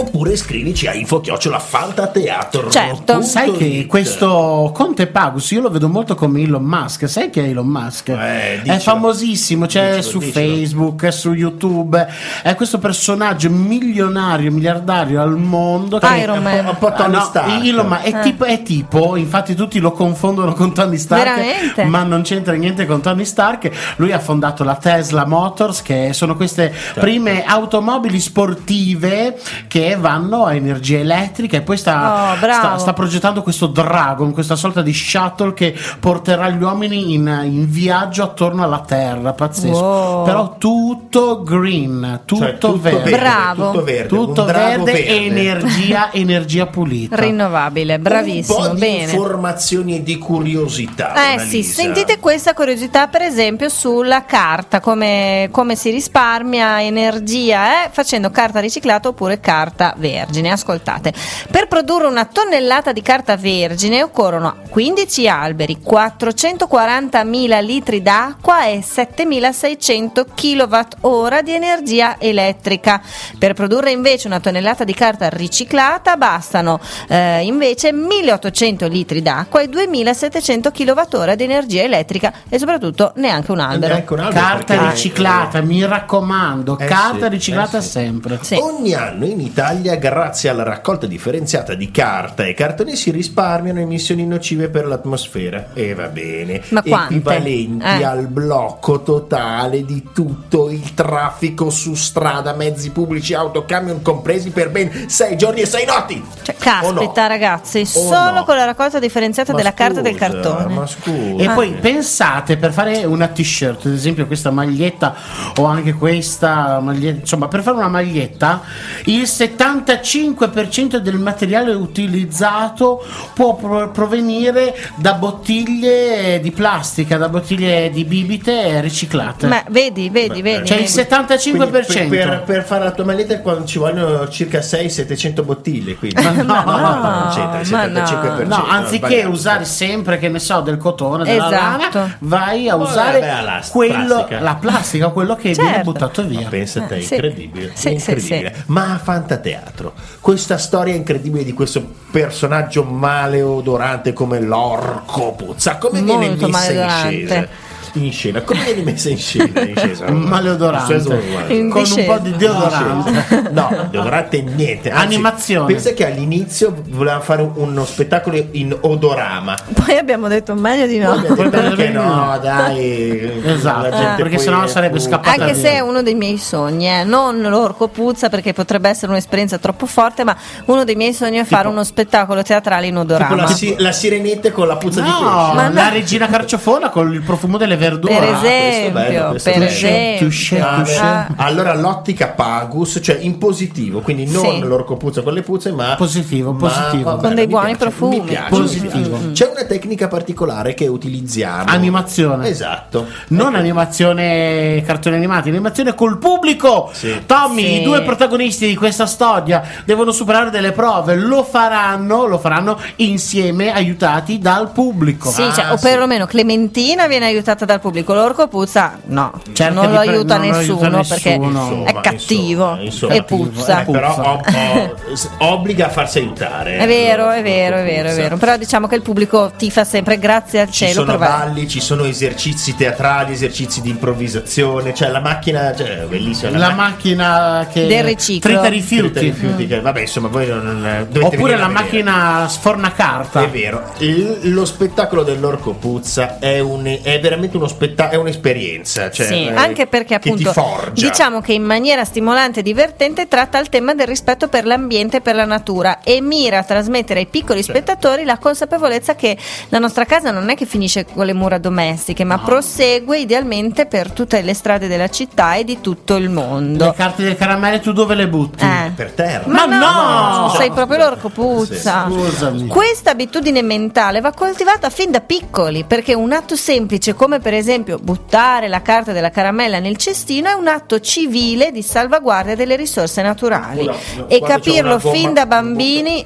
Oppure 0.00 0.34
scrivici 0.36 0.86
a 0.86 0.94
info 0.94 1.20
fantateatro. 1.58 2.70
Certo. 2.70 3.20
Sai 3.22 3.52
che 3.52 3.86
questo 3.86 4.70
Conte 4.74 5.06
Pagus 5.08 5.50
io 5.50 5.60
lo 5.60 5.70
vedo 5.70 5.88
molto 5.88 6.14
come 6.14 6.40
Elon 6.40 6.62
Musk. 6.64 7.08
Sai 7.08 7.28
che 7.30 7.44
è 7.44 7.48
Elon 7.48 7.66
Musk? 7.66 8.08
Eh, 8.08 8.62
è 8.62 8.78
famosissimo, 8.78 9.66
c'è 9.66 9.96
Dicelo, 9.96 10.02
su 10.02 10.18
dicelo. 10.18 10.54
Facebook, 10.54 11.04
è 11.04 11.10
su 11.10 11.32
YouTube. 11.34 12.06
È 12.42 12.54
questo 12.54 12.78
personaggio 12.78 13.50
milionario, 13.50 14.50
miliardario 14.50 15.20
al 15.20 15.36
mondo. 15.36 15.98
che- 15.98 16.16
Iron 16.16 16.42
Man. 16.42 16.66
Un 16.66 16.76
po' 16.78 16.92
Tony 16.92 17.14
Ah, 17.14 17.18
no, 17.18 17.24
Stark. 17.24 17.64
Elon 17.64 17.86
Musk 17.86 18.02
è, 18.02 18.16
Eh. 18.18 18.20
tipo, 18.22 18.44
è 18.44 18.62
tipo, 18.62 19.16
infatti 19.16 19.54
tutti 19.54 19.78
lo 19.80 19.92
confondono 19.92 20.52
con 20.54 20.72
Tony 20.72 20.96
Stark, 20.96 21.24
Veramente? 21.24 21.84
ma 21.84 22.02
non 22.04 22.22
c'entra 22.22 22.54
niente 22.54 22.86
con 22.86 23.00
Tony 23.02 23.24
Stark. 23.26 23.70
Lui 23.96 24.12
ha 24.12 24.18
fondato 24.18 24.64
la 24.64 24.76
Tesla 24.76 25.26
Motors, 25.26 25.82
che 25.82 26.12
sono 26.14 26.36
queste 26.36 26.72
Certo. 26.72 27.00
prime 27.00 27.44
automobili 27.44 28.18
sportive 28.18 29.38
che 29.68 29.89
vanno 29.96 30.44
a 30.44 30.54
energia 30.54 30.98
elettrica 30.98 31.56
e 31.56 31.62
poi 31.62 31.76
sta, 31.76 32.32
Oh, 32.32 32.36
sta, 32.36 32.78
sta 32.78 32.92
progettando 32.92 33.42
questo 33.42 33.66
Dragon, 33.66 34.32
questa 34.32 34.56
sorta 34.56 34.82
di 34.82 34.92
shuttle 34.92 35.54
che 35.54 35.74
porterà 35.98 36.48
gli 36.50 36.62
uomini 36.62 37.14
in, 37.14 37.40
in 37.44 37.70
viaggio 37.70 38.22
attorno 38.22 38.62
alla 38.62 38.80
Terra, 38.80 39.32
pazzesco. 39.32 39.78
Wow. 39.80 40.24
Però 40.24 40.54
tutto 40.58 41.42
green, 41.42 42.22
tutto, 42.24 42.42
Cioè, 42.44 42.58
tutto 42.58 42.78
verde. 42.80 43.10
Bravo. 43.10 43.70
Tutto 43.70 43.84
verde. 43.84 44.08
Tutto 44.08 44.40
un 44.42 44.46
verde, 44.46 45.06
e 45.06 45.24
energia, 45.26 46.10
energia 46.12 46.66
pulita. 46.66 47.16
Rinnovabile, 47.16 47.94
Un 47.96 48.02
bravissimo, 48.02 48.58
po' 48.58 48.68
di 48.68 48.78
bene. 48.80 49.12
informazioni 49.12 49.96
e 49.96 50.02
di 50.02 50.18
curiosità. 50.18 51.14
Eh 51.14 51.32
Annalisa. 51.34 51.44
sì, 51.46 51.62
sentite 51.62 52.18
questa 52.18 52.54
curiosità 52.54 53.06
per 53.08 53.22
esempio 53.22 53.68
sulla 53.68 54.24
carta, 54.24 54.80
come, 54.80 55.48
come 55.50 55.76
si 55.76 55.90
risparmia 55.90 56.82
energia 56.82 57.84
eh, 57.84 57.88
facendo 57.90 58.30
carta 58.30 58.60
riciclata 58.60 59.08
oppure 59.08 59.40
carta 59.40 59.69
vergine. 59.96 60.50
Ascoltate, 60.50 61.12
per 61.50 61.66
produrre 61.68 62.06
una 62.06 62.24
tonnellata 62.24 62.92
di 62.92 63.02
carta 63.02 63.36
vergine 63.36 64.02
occorrono 64.02 64.56
15 64.68 65.28
alberi, 65.28 65.78
440.000 65.84 67.64
litri 67.64 68.02
d'acqua 68.02 68.66
e 68.66 68.80
7.600 68.80 70.24
kWh 70.34 71.40
di 71.42 71.52
energia 71.52 72.16
elettrica. 72.18 73.00
Per 73.38 73.52
produrre 73.54 73.90
invece 73.90 74.26
una 74.26 74.40
tonnellata 74.40 74.84
di 74.84 74.94
carta 74.94 75.28
riciclata 75.28 76.16
bastano 76.16 76.80
eh, 77.08 77.44
invece 77.44 77.92
1.800 77.92 78.88
litri 78.88 79.22
d'acqua 79.22 79.60
e 79.60 79.68
2.700 79.68 80.70
kWh 80.72 81.34
di 81.34 81.44
energia 81.44 81.82
elettrica 81.82 82.32
e 82.48 82.58
soprattutto 82.58 83.12
neanche 83.16 83.50
un 83.50 83.60
albero. 83.60 83.94
Neanche 83.94 84.12
un 84.12 84.20
albero, 84.20 84.40
Carta 84.40 84.88
riciclata, 84.90 85.60
mi 85.60 85.84
raccomando, 85.84 86.78
Eh 86.78 86.84
carta 86.86 87.26
sì, 87.26 87.30
riciclata 87.30 87.78
eh 87.78 87.82
sì. 87.82 87.88
sempre. 87.88 88.38
Sì. 88.42 88.54
Ogni 88.54 88.94
anno 88.94 89.26
in 89.26 89.40
Italia, 89.40 89.59
grazie 89.98 90.48
alla 90.48 90.62
raccolta 90.62 91.06
differenziata 91.06 91.74
di 91.74 91.90
carta 91.90 92.44
e 92.44 92.54
cartone, 92.54 92.96
si 92.96 93.10
risparmiano 93.10 93.80
emissioni 93.80 94.26
nocive 94.26 94.68
per 94.68 94.86
l'atmosfera. 94.86 95.70
E 95.74 95.94
va 95.94 96.06
bene. 96.06 96.62
Ma 96.70 96.82
quante? 96.82 97.14
Equivalenti 97.16 97.84
Eh. 97.84 98.04
al 98.04 98.26
blocco 98.28 99.02
totale 99.02 99.84
di 99.84 100.08
tutto 100.14 100.70
il 100.70 100.94
traffico 100.94 101.68
su 101.70 101.94
strada, 101.94 102.54
mezzi 102.54 102.90
pubblici, 102.90 103.34
auto, 103.34 103.64
camion 103.64 104.00
compresi 104.02 104.50
per 104.50 104.70
ben 104.70 105.08
sei 105.08 105.36
giorni 105.36 105.60
e 105.60 105.66
sei 105.66 105.84
notti. 105.84 106.22
Cioè, 106.42 106.54
O 106.82 106.90
no? 106.92 106.98
caspita 107.00 107.26
ragazzi, 107.26 107.80
O 107.80 107.84
solo 107.84 108.30
no? 108.32 108.44
con 108.44 108.56
la 108.56 108.64
raccolta 108.64 108.98
differenziata 108.98 109.52
Ma 109.52 109.58
della 109.58 109.74
carta 109.74 110.00
e 110.00 110.02
del 110.02 110.12
scusa, 110.14 110.26
cartone. 110.30 110.74
Ma 110.74 110.86
scusa. 110.86 111.42
E 111.42 111.46
Ah. 111.46 111.54
poi 111.54 111.72
pensate 111.72 112.56
per 112.56 112.72
fare 112.72 113.04
una 113.04 113.26
t-shirt, 113.28 113.86
ad 113.86 113.92
esempio 113.92 114.26
questa 114.26 114.50
maglietta 114.50 115.14
o 115.56 115.64
anche 115.64 115.92
questa 115.92 116.80
maglietta, 116.80 117.20
insomma 117.20 117.48
per 117.48 117.62
fare 117.62 117.76
una 117.76 117.88
maglietta 117.88 118.62
il 119.04 119.26
75% 119.56 120.96
del 120.96 121.18
materiale 121.18 121.72
utilizzato 121.74 123.04
può 123.34 123.54
pro- 123.56 123.90
provenire 123.90 124.74
da 124.96 125.14
bottiglie 125.14 126.40
di 126.40 126.50
plastica, 126.50 127.16
da 127.16 127.28
bottiglie 127.28 127.90
di 127.90 128.04
bibite 128.04 128.80
riciclate. 128.80 129.46
Ma 129.46 129.62
vedi, 129.68 130.10
vedi, 130.10 130.42
vedi. 130.42 130.66
Cioè 130.66 130.78
il 130.78 130.88
vedi. 130.88 131.08
75%. 131.08 131.40
Quindi 131.40 132.16
per, 132.16 132.28
per, 132.28 132.42
per 132.44 132.64
fare 132.64 132.84
la 132.84 132.90
tua 132.92 133.04
maglietta 133.04 133.40
quando 133.40 133.64
ci 133.64 133.78
vogliono 133.78 134.28
circa 134.28 134.58
600-700 134.60 135.44
bottiglie. 135.44 135.94
Quindi. 135.96 136.22
Ma 136.22 136.30
no, 136.42 136.42
no, 136.42 136.62
no, 136.62 136.76
ma 136.80 137.32
no. 137.34 137.60
75%. 137.60 138.46
No, 138.46 138.66
anziché 138.68 139.06
sbagliato. 139.06 139.30
usare 139.30 139.64
sempre, 139.64 140.18
che 140.18 140.28
ne 140.28 140.38
so, 140.38 140.60
del 140.60 140.76
cotone, 140.76 141.24
della 141.24 141.46
Esatto. 141.46 141.98
lana, 141.98 142.16
vai 142.20 142.68
a 142.68 142.76
Oh, 142.76 142.82
usare 142.82 143.20
vabbè, 143.20 143.42
la 143.42 143.62
quello, 143.70 144.06
plastica. 144.06 144.40
la 144.40 144.54
plastica, 144.54 145.08
quello 145.08 145.34
che 145.36 145.54
Certo. 145.54 145.62
viene 145.62 145.82
buttato 145.82 146.24
via. 146.24 146.48
Pensa 146.48 146.80
a 146.80 146.86
te, 146.86 146.96
Eh, 146.96 147.02
sì. 147.02 147.14
incredibile, 147.14 147.70
Sì, 147.74 147.92
incredibile. 147.92 148.52
sì, 148.56 148.62
Ma 148.66 148.92
a 148.94 148.98
Fantateatro, 149.40 149.94
questa 150.20 150.58
storia 150.58 150.94
incredibile 150.94 151.44
di 151.44 151.52
questo 151.52 151.82
personaggio 152.10 152.84
maleodorante 152.84 154.12
come 154.12 154.38
l'orco 154.38 155.32
puzza, 155.32 155.78
come 155.78 156.02
viene 156.02 156.28
Molto 156.28 156.48
messa 156.48 156.72
in 156.72 156.78
maleodorante. 156.78 157.48
In 157.94 158.12
scena, 158.12 158.42
come 158.42 158.62
viene 158.64 158.82
messa 158.82 159.08
in 159.08 159.18
scena? 159.18 159.60
In 159.60 159.74
scena? 159.76 160.10
Maleodorante. 160.12 161.02
Con 161.02 161.82
un 161.84 162.04
po' 162.06 162.18
di 162.18 162.36
deodorante. 162.36 163.50
No, 163.50 163.88
deodorante 163.90 164.42
niente. 164.42 164.90
Anzi, 164.90 165.04
Animazione. 165.14 165.66
Pensa 165.72 165.92
che 165.92 166.06
all'inizio 166.06 166.74
volevamo 166.88 167.22
fare 167.22 167.50
uno 167.54 167.84
spettacolo 167.84 168.42
in 168.52 168.76
odorama. 168.80 169.56
Poi 169.84 169.96
abbiamo 169.96 170.28
detto 170.28 170.54
meglio 170.54 170.86
di 170.86 170.98
no. 170.98 171.20
Poi 171.34 171.48
perché 171.48 171.88
no, 171.88 172.38
dai. 172.40 173.42
Esatto, 173.44 174.14
perché 174.16 174.38
sennò 174.38 174.66
sarebbe 174.66 174.98
scappata 175.00 175.42
Anche 175.42 175.52
via. 175.54 175.62
se 175.62 175.70
è 175.72 175.80
uno 175.80 176.02
dei 176.02 176.14
miei 176.14 176.38
sogni, 176.38 176.88
eh. 176.88 177.04
non 177.04 177.40
l'orco 177.40 177.88
puzza 177.88 178.28
perché 178.28 178.52
potrebbe 178.52 178.88
essere 178.88 179.10
un'esperienza 179.12 179.58
troppo 179.58 179.86
forte, 179.86 180.22
ma 180.24 180.36
uno 180.66 180.84
dei 180.84 180.94
miei 180.94 181.12
sogni 181.12 181.38
è 181.38 181.44
fare 181.44 181.66
uno 181.68 181.82
spettacolo 181.84 182.42
teatrale 182.42 182.86
in 182.86 182.92
Tipo 183.00 183.02
odorama. 183.14 183.34
la, 183.42 183.46
si- 183.48 183.74
la 183.78 183.92
sirenetta 183.92 184.52
con 184.52 184.66
la 184.66 184.76
puzza 184.76 185.00
di 185.00 185.08
No, 185.08 185.14
pesce. 185.16 185.54
Ma 185.54 185.68
no. 185.68 185.74
la 185.74 185.88
regina 185.88 186.28
carciofona 186.28 186.88
con 186.90 187.12
il 187.12 187.22
profumo 187.22 187.56
delle 187.56 187.76
verdure. 187.80 188.14
Per 188.18 188.22
Ah, 188.28 188.36
esempio, 188.46 188.90
bello, 188.92 189.36
per 189.42 189.62
esempio. 189.62 190.28
Touché, 190.28 190.60
Ah, 190.60 190.74
touché. 190.76 190.96
Ah. 190.98 191.26
Allora 191.36 191.74
l'ottica 191.74 192.28
pagus, 192.28 193.00
cioè 193.02 193.18
in 193.20 193.38
positivo, 193.38 194.00
quindi 194.00 194.26
non 194.30 194.44
Sì. 194.44 194.60
l'orco 194.60 194.96
puzza 194.96 195.22
con 195.22 195.32
le 195.32 195.42
puzze, 195.42 195.72
ma 195.72 195.94
Positivo, 195.96 196.52
ma- 196.52 196.58
positivo. 196.68 197.10
va 197.10 197.16
Con 197.16 197.34
dei 197.34 197.46
mi 197.46 197.50
buoni 197.52 197.66
piace, 197.76 197.82
profumi. 197.84 198.20
Mi 198.20 198.26
piace, 198.26 198.48
Positivo. 198.50 199.16
mi 199.16 199.22
piace. 199.24 199.44
C'è 199.44 199.50
una 199.50 199.64
tecnica 199.64 200.08
particolare 200.08 200.74
che 200.74 200.86
utilizziamo. 200.86 201.64
Animazione. 201.66 202.48
Esatto. 202.48 203.06
Non 203.28 203.54
animazione 203.54 204.82
cartoni 204.86 205.16
animati, 205.16 205.48
animazione 205.48 205.94
col 205.94 206.18
pubblico. 206.18 206.90
Sì. 206.92 207.22
Tommy, 207.26 207.62
Sì. 207.64 207.80
i 207.80 207.82
due 207.82 208.02
protagonisti 208.02 208.66
di 208.66 208.76
questa 208.76 209.06
storia 209.06 209.62
devono 209.84 210.12
superare 210.12 210.50
delle 210.50 210.72
prove, 210.72 211.16
lo 211.16 211.42
faranno, 211.44 212.26
lo 212.26 212.38
faranno 212.38 212.78
insieme 212.96 213.72
aiutati 213.72 214.38
dal 214.38 214.70
pubblico. 214.72 215.30
Sì, 215.30 215.42
Ah, 215.42 215.52
cioè, 215.52 215.72
o 215.72 215.76
sì. 215.76 215.86
perlomeno 215.86 216.26
Clementina 216.26 217.06
viene 217.06 217.26
aiutata 217.26 217.64
dal 217.70 217.80
pubblico, 217.80 218.14
l'orco 218.14 218.48
puzza 218.48 218.98
no, 219.06 219.32
Cerca 219.52 219.72
non 219.72 219.90
lo 219.92 219.98
pre- 220.00 220.08
aiuta 220.10 220.36
non 220.36 220.46
lo 220.48 220.56
aiuta 220.56 220.88
nessuno 220.88 220.96
nessuno. 220.98 221.02
perché 221.08 221.28
Insomma, 221.30 221.84
è 221.88 222.00
cattivo 222.00 222.64
insomma, 222.80 222.82
insomma. 222.82 223.14
e 223.14 223.22
puzza. 223.24 223.80
Eh, 223.82 223.90
però 223.90 224.14
Puzza. 224.14 224.30
ob- 224.32 224.96
o- 225.10 225.14
s- 225.16 225.28
obbliga 225.38 225.86
a 225.86 225.88
farsi 225.90 226.18
aiutare. 226.18 226.76
È 226.78 226.86
vero, 226.86 227.30
è 227.30 227.42
vero, 227.42 227.76
è 227.76 227.84
vero, 227.84 228.08
è 228.10 228.14
vero. 228.14 228.36
Però 228.36 228.56
diciamo 228.56 228.86
che 228.86 228.94
il 228.96 229.02
pubblico 229.02 229.52
tifa 229.56 229.84
sempre 229.84 230.18
grazie 230.18 230.60
al 230.60 230.66
Ci 230.70 230.72
cielo 230.86 230.92
sono 230.92 231.16
per 231.16 231.18
va- 231.18 231.26
balli, 231.38 231.68
ci 231.68 231.80
sono 231.80 232.04
esercizi 232.04 232.74
teatrali, 232.76 233.32
esercizi 233.32 233.80
di 233.80 233.90
improvvisazione, 233.90 234.94
cioè 234.94 235.08
la 235.08 235.20
macchina, 235.20 235.74
cioè, 235.74 236.04
bellissima. 236.08 236.56
La 236.56 236.70
macchina 236.74 237.66
che 237.72 237.86
Del 237.86 238.04
riciclo. 238.04 238.50
trita 238.50 238.68
Rifiuti. 238.68 239.18
rifiuti. 239.20 239.20
rifiuti 239.46 239.66
che, 239.66 239.80
vabbè, 239.80 240.00
insomma, 240.00 240.28
voi 240.28 240.46
non, 240.46 241.06
Oppure 241.20 241.56
la 241.56 241.68
macchina 241.68 242.46
sforna 242.48 242.92
carta. 242.92 243.42
È 243.42 243.48
vero, 243.48 243.82
Il- 243.98 244.52
lo 244.52 244.64
spettacolo 244.64 245.22
dell'orco 245.22 245.72
puzza 245.72 246.38
è, 246.38 246.58
un- 246.60 246.98
è 247.02 247.20
veramente 247.20 247.56
uno 247.60 247.68
spettacolo, 247.68 248.16
è 248.18 248.20
un'esperienza. 248.20 249.10
Cioè, 249.10 249.26
Sì, 249.26 249.46
eh, 249.46 249.54
anche 249.54 249.86
perché 249.86 250.14
appunto 250.14 250.52
diciamo 250.92 251.40
che 251.40 251.52
in 251.52 251.62
maniera 251.62 252.04
stimolante 252.04 252.60
e 252.60 252.62
divertente 252.62 253.28
tratta 253.28 253.58
il 253.58 253.68
tema 253.68 253.94
del 253.94 254.06
rispetto 254.06 254.48
per 254.48 254.64
l'ambiente 254.66 255.18
e 255.18 255.20
per 255.20 255.34
la 255.34 255.44
natura 255.44 256.00
e 256.02 256.20
mira 256.20 256.58
a 256.58 256.62
trasmettere 256.64 257.20
ai 257.20 257.26
piccoli 257.26 257.62
spettatori 257.62 258.24
la 258.24 258.38
consapevolezza 258.38 259.14
che 259.14 259.36
la 259.68 259.78
nostra 259.78 260.04
casa 260.04 260.30
non 260.30 260.48
è 260.50 260.56
che 260.56 260.66
finisce 260.66 261.04
con 261.04 261.26
le 261.26 261.32
mura 261.34 261.58
domestiche, 261.58 262.24
ma 262.24 262.38
prosegue 262.38 263.18
idealmente 263.18 263.86
per 263.86 264.10
tutte 264.12 264.40
le 264.42 264.54
strade 264.54 264.88
della 264.88 265.08
città 265.08 265.54
e 265.54 265.64
di 265.64 265.80
tutto 265.80 266.16
il 266.16 266.22
Le 266.24 266.28
mondo. 266.28 266.92
carte 266.92 267.22
del 267.22 267.36
caramelle 267.36 267.80
tu 267.80 267.92
dove 267.92 268.14
le 268.14 268.28
butti? 268.28 268.64
Eh. 268.64 268.90
per 268.94 269.12
terra. 269.12 269.44
Ma, 269.46 269.66
Ma 269.66 269.76
no, 269.78 270.40
no! 270.46 270.54
sei 270.56 270.70
proprio 270.70 270.98
l'orco 270.98 271.28
puzza. 271.28 272.06
Scusami. 272.08 272.66
Questa 272.66 273.10
abitudine 273.10 273.62
mentale 273.62 274.20
va 274.20 274.32
coltivata 274.32 274.90
fin 274.90 275.10
da 275.10 275.20
piccoli, 275.20 275.84
perché 275.84 276.14
un 276.14 276.32
atto 276.32 276.56
semplice 276.56 277.14
come 277.14 277.38
per 277.40 277.49
esempio 277.54 277.98
buttare 277.98 278.68
la 278.68 278.82
carta 278.82 279.12
della 279.12 279.30
caramella 279.30 279.78
nel 279.78 279.96
cestino 279.96 280.48
è 280.48 280.52
un 280.52 280.68
atto 280.68 281.00
civile 281.00 281.72
di 281.72 281.82
salvaguardia 281.82 282.56
delle 282.56 282.76
risorse 282.76 283.22
naturali. 283.22 283.84
Scusa, 283.84 284.26
e 284.26 284.40
capirlo 284.40 284.98
gomma- 284.98 285.14
fin 285.14 285.32
da 285.32 285.46
bambini 285.46 286.24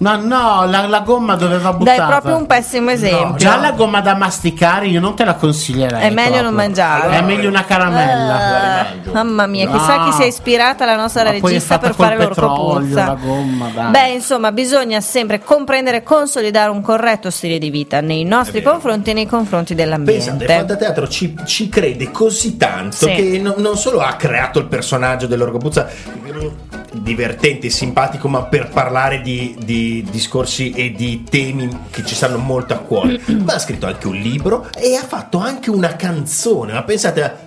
Ma 0.00 0.14
no, 0.14 0.64
la, 0.66 0.86
la 0.86 1.00
gomma 1.00 1.34
doveva 1.34 1.70
dai 1.70 1.76
buttata. 1.78 2.06
proprio 2.06 2.36
un 2.36 2.46
pessimo 2.46 2.90
esempio. 2.90 3.34
Già 3.34 3.56
la 3.58 3.72
gomma 3.72 4.00
da 4.00 4.14
masticare 4.14 4.86
io 4.86 5.00
non 5.00 5.16
te 5.16 5.24
la 5.24 5.34
consiglierei. 5.34 6.02
È 6.02 6.10
meglio 6.10 6.20
proprio. 6.20 6.42
non 6.42 6.54
mangiarla. 6.54 7.16
È 7.16 7.20
meglio 7.22 7.48
una 7.48 7.64
caramella. 7.64 8.78
Ah, 8.80 8.86
mamma 9.12 9.46
mia, 9.46 9.68
chissà 9.68 9.96
No. 9.96 10.04
chi 10.04 10.12
si 10.12 10.22
è 10.22 10.26
ispirata 10.26 10.84
alla 10.84 10.94
nostra 10.94 11.28
regista 11.28 11.78
per 11.78 11.94
fare 11.94 12.16
l'orco 12.16 12.28
petrolio, 12.34 12.78
puzza. 12.86 13.06
la 13.06 13.14
gomma, 13.20 13.68
dai. 13.74 13.90
Beh, 13.90 14.08
insomma, 14.12 14.52
bisogna 14.52 15.00
sempre 15.00 15.40
comprendere 15.42 15.96
e 15.96 16.02
consolidare 16.04 16.70
un 16.70 16.80
corretto 16.80 17.30
stile 17.30 17.58
di 17.58 17.70
vita 17.70 18.00
nei 18.00 18.22
nostri 18.24 18.62
confronti 18.62 19.10
e 19.10 19.14
nei 19.14 19.26
confronti 19.26 19.74
Pensate, 19.74 20.04
dell'ambiente. 20.04 20.46
Fantateatro 20.46 21.08
ci, 21.08 21.34
ci 21.44 21.68
crede 21.68 22.12
così 22.12 22.56
tanto 22.56 22.94
Sì. 22.94 23.12
che 23.12 23.40
no- 23.42 23.54
non 23.56 23.76
solo 23.76 23.98
ha 24.00 24.14
creato 24.14 24.60
il 24.60 24.66
personaggio 24.66 25.26
dell'orco 25.26 25.58
puzza 25.58 25.88
mm, 25.88 26.46
divertente, 26.92 27.68
simpatico, 27.68 28.28
ma 28.28 28.42
per 28.44 28.68
parlare 28.68 29.20
di, 29.22 29.56
di 29.58 29.86
discorsi 30.08 30.70
e 30.72 30.92
di 30.92 31.24
temi 31.24 31.68
che 31.90 32.04
ci 32.04 32.14
stanno 32.14 32.38
molto 32.38 32.74
a 32.74 32.78
cuore, 32.78 33.20
ma 33.44 33.54
ha 33.54 33.58
scritto 33.58 33.86
anche 33.86 34.06
un 34.06 34.16
libro 34.16 34.68
e 34.76 34.94
ha 34.96 35.04
fatto 35.04 35.38
anche 35.38 35.70
una 35.70 35.96
canzone. 35.96 36.72
Ma 36.72 36.82
pensate 36.82 37.46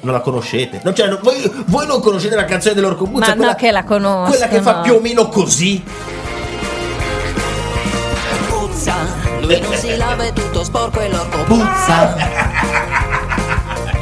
non 0.00 0.12
la 0.14 0.20
conoscete? 0.20 0.80
No, 0.82 0.92
cioè, 0.94 1.18
voi, 1.20 1.50
voi 1.66 1.86
non 1.86 2.00
conoscete 2.00 2.34
la 2.34 2.46
canzone 2.46 2.74
dell'orco 2.74 3.04
puzza? 3.06 3.34
Ma 3.34 3.46
no 3.46 3.54
che 3.54 3.70
la 3.70 3.84
conosco, 3.84 4.30
Quella 4.30 4.48
che 4.48 4.60
fa 4.62 4.80
più 4.80 4.94
o 4.94 5.00
meno 5.00 5.28
così. 5.28 5.82
puzza 8.48 8.94
Lui 9.40 9.60
non 9.60 9.74
si 9.74 9.96
lava 9.96 10.24
è 10.24 10.32
tutto 10.32 10.64
sporco 10.64 11.00
e 11.00 11.08
l'orco 11.10 11.42
Puzza. 11.44 12.16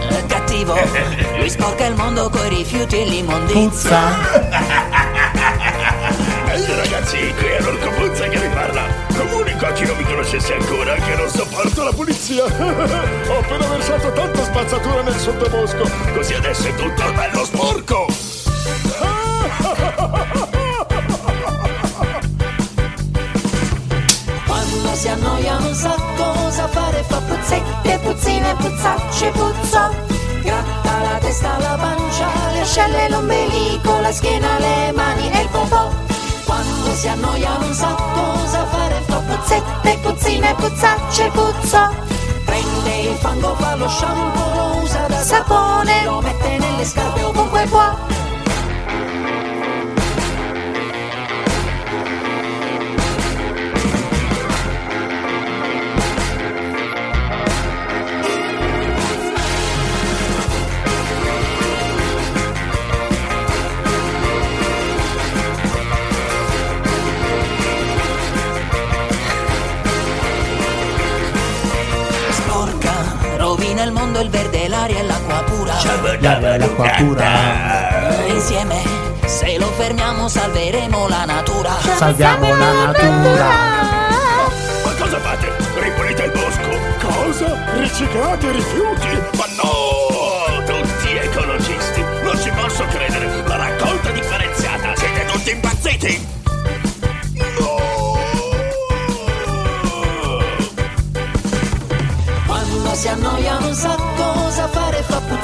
è 0.09 0.27
cattivo 0.27 0.75
Lui 1.39 1.51
sporca 1.51 1.87
il 1.87 1.95
mondo 1.97 2.29
coi 2.31 2.49
rifiuti 2.51 3.01
e 3.01 3.05
l'immondizia 3.05 3.61
Puzza. 3.69 5.23
Ehi 6.55 6.73
ragazzi, 6.73 7.35
qui 7.37 7.47
è 7.47 7.61
l'orco 7.63 7.91
puzza 7.91 8.29
che 8.29 8.39
vi 8.39 8.47
parla. 8.55 8.85
Comunico 9.19 9.67
a 9.67 9.73
chi 9.73 9.85
non 9.87 9.97
mi 9.97 10.05
conoscesse 10.05 10.55
ancora 10.55 10.95
che 10.95 11.17
non 11.17 11.29
sopporto 11.29 11.83
la 11.83 11.91
pulizia. 11.91 12.45
Ho 12.47 13.39
appena 13.39 13.67
versato 13.67 14.13
tanta 14.13 14.45
spazzatura 14.45 15.03
nel 15.03 15.17
sottobosco, 15.17 15.91
così 16.15 16.35
adesso 16.35 16.69
è 16.69 16.75
tutto 16.77 17.13
bello 17.13 17.45
sporco. 17.45 18.07
Quando 24.47 24.95
si 24.95 25.09
annoia 25.09 25.59
non 25.59 25.75
sa 25.75 25.97
cosa 26.17 26.69
fare 26.69 27.03
Fa 27.09 27.19
puzzette, 27.19 27.99
puzzine, 27.99 28.55
puzzacce, 28.55 29.31
puzzò 29.31 29.91
Gratta 30.43 31.01
la 31.03 31.19
testa, 31.19 31.59
la 31.59 31.77
pancia, 31.81 32.29
le 32.53 32.61
ascelle, 32.61 33.09
l'ombelico 33.09 34.01
La 34.01 34.13
schiena, 34.13 34.59
le 34.59 34.93
mani 34.93 35.33
e 35.33 35.41
il 35.41 35.49
popò 35.49 36.04
si 36.95 37.09
annoia 37.09 37.57
non 37.59 37.75
sa 37.75 37.95
cosa 38.15 38.67
fare 38.67 39.03
Fa 39.07 39.19
puzzette, 39.19 39.99
puzzine, 40.03 40.55
puzzacce, 40.55 41.31
puzzò 41.31 41.91
Prende 42.45 42.97
il 43.11 43.17
fango, 43.17 43.55
fa 43.57 43.75
lo 43.75 43.89
shampoo, 43.89 44.55
lo 44.55 44.83
usa 44.83 45.07
da 45.09 45.23
sapone 45.23 46.05
Lo 46.05 46.21
mette 46.21 46.59
nelle 46.59 46.85
scarpe 46.85 47.23
ovunque 47.23 47.67
può 47.67 48.14
mondo, 73.95 74.21
il 74.21 74.29
verde, 74.29 74.69
l'aria 74.69 74.99
e 74.99 75.03
l'acqua 75.05 75.43
pura 75.45 75.75
L'acqua 76.59 76.91
pura. 76.99 77.31
Insieme 78.27 78.83
se 79.27 79.45
Se 79.45 79.59
lo 79.59 79.67
fermiamo 79.67 80.29
salveremo 80.29 81.09
la 81.09 81.25
natura. 81.25 81.71
Salviamo 81.97 82.49
la 82.57 82.73
natura. 82.73 83.47
Ma 84.85 84.93
cosa 84.99 85.19
fate? 85.19 85.51
Ripulite 85.81 86.23
il 86.25 86.31
bosco? 86.31 86.71
Cosa? 87.07 87.65
Riciclate 87.79 88.47
i 88.47 88.53
rifiuti? 88.53 89.23
Ma 89.37 89.54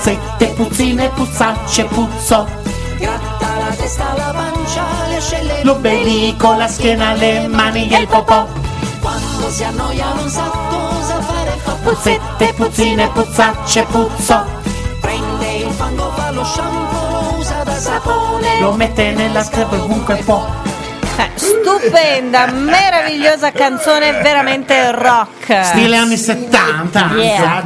Puzzette, 0.01 0.47
puzzine, 0.55 1.11
puzzacce, 1.11 1.85
puzzo. 1.85 2.49
Gratta 2.97 3.59
la 3.59 3.75
testa, 3.77 4.15
la 4.17 4.33
pancia, 4.35 4.83
le 5.11 5.17
ascelle 5.17 5.61
L'ombelico, 5.63 6.55
la 6.55 6.67
schiena, 6.69 7.13
le 7.13 7.47
mani 7.47 7.87
e 7.87 7.99
il 7.99 8.07
popò. 8.07 8.49
Quando 8.99 9.51
si 9.51 9.63
annoia 9.63 10.07
non 10.15 10.27
sa 10.31 10.51
cosa 10.71 11.21
fare 11.21 11.51
fa 11.63 11.73
Puzzette, 11.83 12.53
puzzine, 12.55 13.11
puzzacce, 13.11 13.83
puzzo. 13.91 14.43
Prende 15.03 15.53
il 15.57 15.71
fango, 15.71 16.11
fa 16.17 16.31
lo 16.31 16.45
shampoo, 16.45 17.11
lo 17.11 17.39
usa 17.39 17.63
da 17.63 17.75
sapone 17.75 18.59
Lo 18.59 18.73
mette 18.73 19.13
nella 19.13 19.43
scritta 19.43 19.75
ovunque 19.75 20.15
può. 20.25 20.49
Eh, 21.19 21.31
stupenda, 21.35 22.47
meravigliosa 22.47 23.53
canzone, 23.53 24.13
veramente 24.23 24.93
rock. 24.93 25.63
Stile 25.63 25.97
anni 25.97 26.17
70. 26.17 27.11
Yeah. 27.17 27.63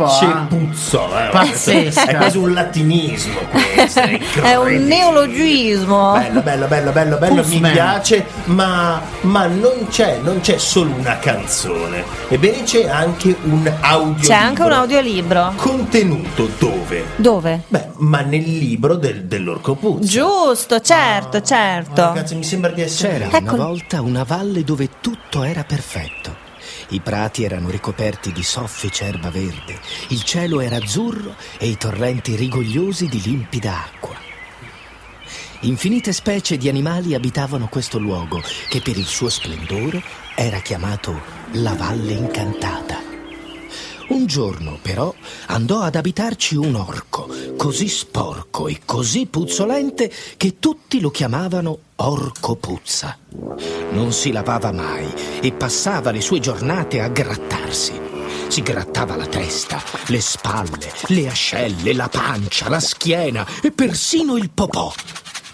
un 0.50 0.63
Facce 0.74 1.26
eh. 1.26 1.30
Pazzesca. 1.30 2.06
È 2.06 2.16
quasi 2.16 2.38
un 2.38 2.52
latinismo 2.52 3.38
questo. 3.50 4.00
È, 4.00 4.20
È 4.42 4.56
un 4.56 4.84
neologismo. 4.84 6.12
Bello, 6.12 6.40
bello, 6.40 6.66
bello, 6.66 6.92
bello, 6.92 7.16
bello, 7.16 7.44
mi 7.46 7.60
piace, 7.60 8.26
ma, 8.44 9.00
ma 9.22 9.46
non 9.46 9.86
c'è, 9.88 10.18
non 10.22 10.40
c'è 10.40 10.58
solo 10.58 10.94
una 10.94 11.18
canzone. 11.18 12.04
Ebbene 12.28 12.62
c'è 12.64 12.88
anche 12.88 13.36
un 13.42 13.70
audio. 13.80 14.26
C'è 14.28 14.34
anche 14.34 14.62
un 14.62 14.72
audiolibro. 14.72 15.52
Contenuto 15.56 16.48
dove? 16.58 17.04
Dove? 17.16 17.62
Beh, 17.68 17.88
ma 17.98 18.20
nel 18.20 18.42
libro 18.42 18.96
del, 18.96 19.24
dell'Orco 19.24 19.74
Puzzo. 19.74 20.06
Giusto, 20.06 20.80
certo, 20.80 21.40
certo. 21.42 22.02
Ragazzi, 22.02 22.34
mi 22.34 22.44
sembra 22.44 22.70
di 22.70 22.82
essere. 22.82 23.18
C'era 23.18 23.36
Ecco. 23.36 23.54
una 23.54 23.64
volta 23.64 24.00
una 24.00 24.24
valle 24.24 24.64
dove 24.64 24.88
tutto 25.00 25.42
era 25.42 25.64
perfetto. 25.64 26.43
I 26.94 27.00
prati 27.00 27.42
erano 27.42 27.70
ricoperti 27.70 28.30
di 28.30 28.44
soffice 28.44 29.06
erba 29.06 29.28
verde, 29.28 29.80
il 30.10 30.22
cielo 30.22 30.60
era 30.60 30.76
azzurro 30.76 31.34
e 31.58 31.66
i 31.66 31.76
torrenti 31.76 32.36
rigogliosi 32.36 33.08
di 33.08 33.20
limpida 33.20 33.82
acqua. 33.82 34.14
Infinite 35.62 36.12
specie 36.12 36.56
di 36.56 36.68
animali 36.68 37.16
abitavano 37.16 37.66
questo 37.66 37.98
luogo 37.98 38.40
che 38.68 38.80
per 38.80 38.96
il 38.96 39.06
suo 39.06 39.28
splendore 39.28 40.00
era 40.36 40.60
chiamato 40.60 41.20
la 41.54 41.74
Valle 41.74 42.12
Incantata. 42.12 43.02
Un 44.10 44.26
giorno, 44.26 44.78
però, 44.80 45.12
andò 45.46 45.80
ad 45.80 45.96
abitarci 45.96 46.54
un 46.54 46.76
orco, 46.76 47.26
così 47.56 47.88
sporco 47.88 48.68
e 48.68 48.82
così 48.84 49.26
puzzolente 49.26 50.12
che 50.36 50.60
tutti 50.60 51.00
lo 51.00 51.10
chiamavano 51.10 51.78
Orco 51.96 52.54
Puzza. 52.54 53.18
Non 53.90 54.12
si 54.12 54.30
lavava 54.30 54.70
mai 54.72 55.33
e 55.44 55.52
passava 55.52 56.10
le 56.10 56.22
sue 56.22 56.40
giornate 56.40 57.02
a 57.02 57.08
grattarsi. 57.08 58.00
Si 58.48 58.62
grattava 58.62 59.14
la 59.14 59.26
testa, 59.26 59.82
le 60.06 60.20
spalle, 60.22 60.90
le 61.08 61.28
ascelle, 61.28 61.92
la 61.92 62.08
pancia, 62.08 62.70
la 62.70 62.80
schiena 62.80 63.46
e 63.62 63.70
persino 63.70 64.38
il 64.38 64.48
popò. 64.48 64.90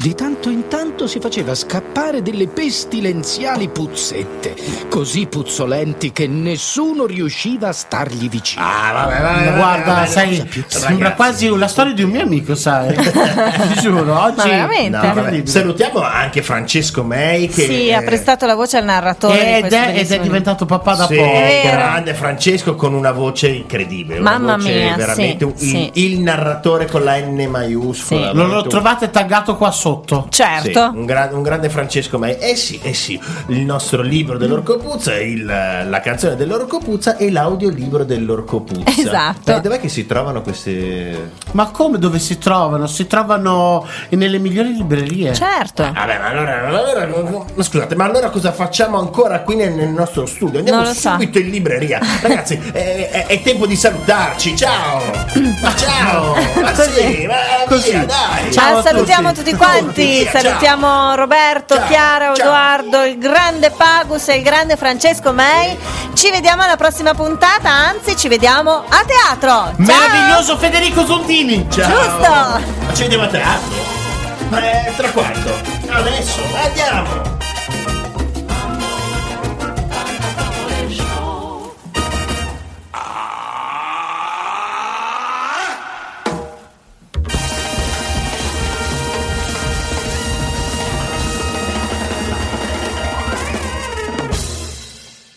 Di 0.02 0.14
tanto 0.14 0.48
in 0.48 0.66
tanto 0.68 1.06
si 1.06 1.20
faceva 1.20 1.54
scappare 1.54 2.22
delle 2.22 2.46
pestilenziali 2.46 3.68
puzzette, 3.68 4.54
così 4.88 5.26
puzzolenti 5.26 6.10
che 6.10 6.26
nessuno 6.26 7.04
riusciva 7.04 7.68
a 7.68 7.72
stargli 7.72 8.30
vicino. 8.30 8.64
Ah, 8.64 8.92
vabbè, 8.94 9.20
vabbè, 9.20 9.56
guarda, 9.56 9.92
vabbè, 9.92 10.06
sai, 10.06 10.38
ragazzi. 10.38 10.64
sembra 10.68 11.12
quasi 11.12 11.54
la 11.54 11.68
storia 11.68 11.92
di 11.92 12.02
un 12.02 12.08
mio 12.12 12.22
amico, 12.22 12.54
sai? 12.54 12.94
Ti 12.96 13.80
giuro, 13.82 14.18
oggi. 14.18 14.50
No, 14.88 15.00
vabbè. 15.02 15.42
Salutiamo 15.44 16.00
anche 16.00 16.40
Francesco 16.40 17.04
May 17.04 17.48
che 17.48 17.66
Sì, 17.66 17.92
ha 17.92 18.00
prestato 18.00 18.46
la 18.46 18.54
voce 18.54 18.78
al 18.78 18.84
narratore. 18.84 19.58
Ed 19.58 19.70
è, 19.70 19.92
ed 19.98 20.10
è 20.10 20.18
diventato 20.20 20.64
papà 20.64 20.94
da 20.94 21.06
Sì, 21.08 21.16
poco. 21.16 21.30
Grande 21.62 22.14
Francesco 22.14 22.74
con 22.74 22.94
una 22.94 23.12
voce 23.12 23.48
incredibile. 23.48 24.18
una 24.20 24.30
Mamma 24.38 24.56
voce 24.56 24.72
mia, 24.72 24.96
veramente 24.96 25.38
sì, 25.38 25.44
un- 25.44 25.56
sì. 25.58 25.90
il 26.06 26.20
narratore 26.20 26.86
con 26.86 27.04
la 27.04 27.16
N 27.18 27.46
maiuscola. 27.50 28.30
Sì. 28.30 28.34
Lo, 28.34 28.46
lo 28.46 28.62
trovate 28.66 29.10
taggato 29.10 29.56
qua 29.58 29.70
sotto. 29.70 29.88
Sì, 30.04 30.28
Certo. 30.30 30.92
un, 30.94 31.04
gra- 31.04 31.28
un 31.32 31.42
grande 31.42 31.68
Francesco 31.68 32.18
Mai. 32.18 32.36
Eh 32.38 32.56
sì, 32.56 32.78
eh 32.82 32.94
sì, 32.94 33.20
il 33.48 33.60
nostro 33.60 34.02
libro 34.02 34.36
dell'Orco 34.38 34.76
Puzza, 34.78 35.14
il- 35.18 35.44
la 35.44 36.00
canzone 36.00 36.36
dell'Orco 36.36 36.78
Puzza 36.78 37.16
e 37.16 37.30
l'audiolibro 37.30 38.04
dell'Orco 38.04 38.60
Puzza. 38.60 38.90
Esatto. 39.00 39.54
Eh, 39.56 39.60
dov'è 39.60 39.80
che 39.80 39.88
si 39.88 40.06
trovano 40.06 40.42
queste... 40.42 41.32
Ma 41.52 41.70
come 41.70 41.98
dove 41.98 42.18
si 42.18 42.38
trovano? 42.38 42.86
Si 42.86 43.06
trovano 43.06 43.86
nelle 44.10 44.38
migliori 44.38 44.72
librerie. 44.74 45.32
Certo. 45.34 45.82
Vabbè, 45.92 46.18
ma 46.18 46.26
allora, 46.28 46.66
allora- 46.66 47.44
ma 47.54 47.62
scusate, 47.62 47.94
ma 47.94 48.04
allora 48.04 48.30
cosa 48.30 48.52
facciamo 48.52 48.98
ancora 48.98 49.40
qui 49.40 49.56
nel, 49.56 49.72
nel 49.72 49.88
nostro 49.90 50.26
studio? 50.26 50.58
Andiamo 50.58 50.82
lo 50.82 50.92
so. 50.94 51.10
subito 51.10 51.38
in 51.38 51.50
libreria. 51.50 51.98
Ragazzi, 52.22 52.54
è, 52.72 53.08
è- 53.10 53.26
è 53.26 53.42
tempo 53.42 53.66
di 53.66 53.76
salutarci. 53.76 54.56
Ciao! 54.56 55.00
Ma 55.62 55.74
ciao! 55.76 56.34
Ma 56.60 56.74
sì, 56.74 57.26
ma 57.26 57.34
Così. 57.66 57.90
via, 57.90 58.04
dai! 58.04 58.52
Ciao 58.52 58.76
Ah, 58.76 58.78
a 58.78 58.82
salutiamo 58.82 59.28
tutti. 59.32 59.44
tutti 59.50 59.56
quanti, 59.56 59.79
Ciao. 59.80 60.40
salutiamo 60.40 61.14
Roberto, 61.14 61.74
Ciao, 61.74 61.86
Chiara, 61.86 62.34
ciao. 62.34 62.46
Edoardo, 62.46 63.04
il 63.04 63.18
grande 63.18 63.70
Pagus 63.70 64.28
e 64.28 64.36
il 64.36 64.42
grande 64.42 64.76
Francesco 64.76 65.32
May. 65.32 65.76
Ci 66.12 66.30
vediamo 66.30 66.62
alla 66.62 66.76
prossima 66.76 67.14
puntata, 67.14 67.70
anzi 67.70 68.16
ci 68.16 68.28
vediamo 68.28 68.84
a 68.86 69.04
teatro. 69.06 69.48
Ciao! 69.48 69.72
Meraviglioso 69.76 70.56
Federico 70.58 71.06
Zontini. 71.06 71.66
Ciao! 71.70 71.88
Giusto. 71.88 72.30
Ma 72.30 72.94
ci 72.94 73.02
vediamo 73.02 73.24
a 73.24 73.28
teatro? 73.28 73.98
È 74.50 74.92
tra 74.96 75.10
quanto? 75.10 75.54
Adesso, 75.88 76.40
andiamo! 76.62 77.39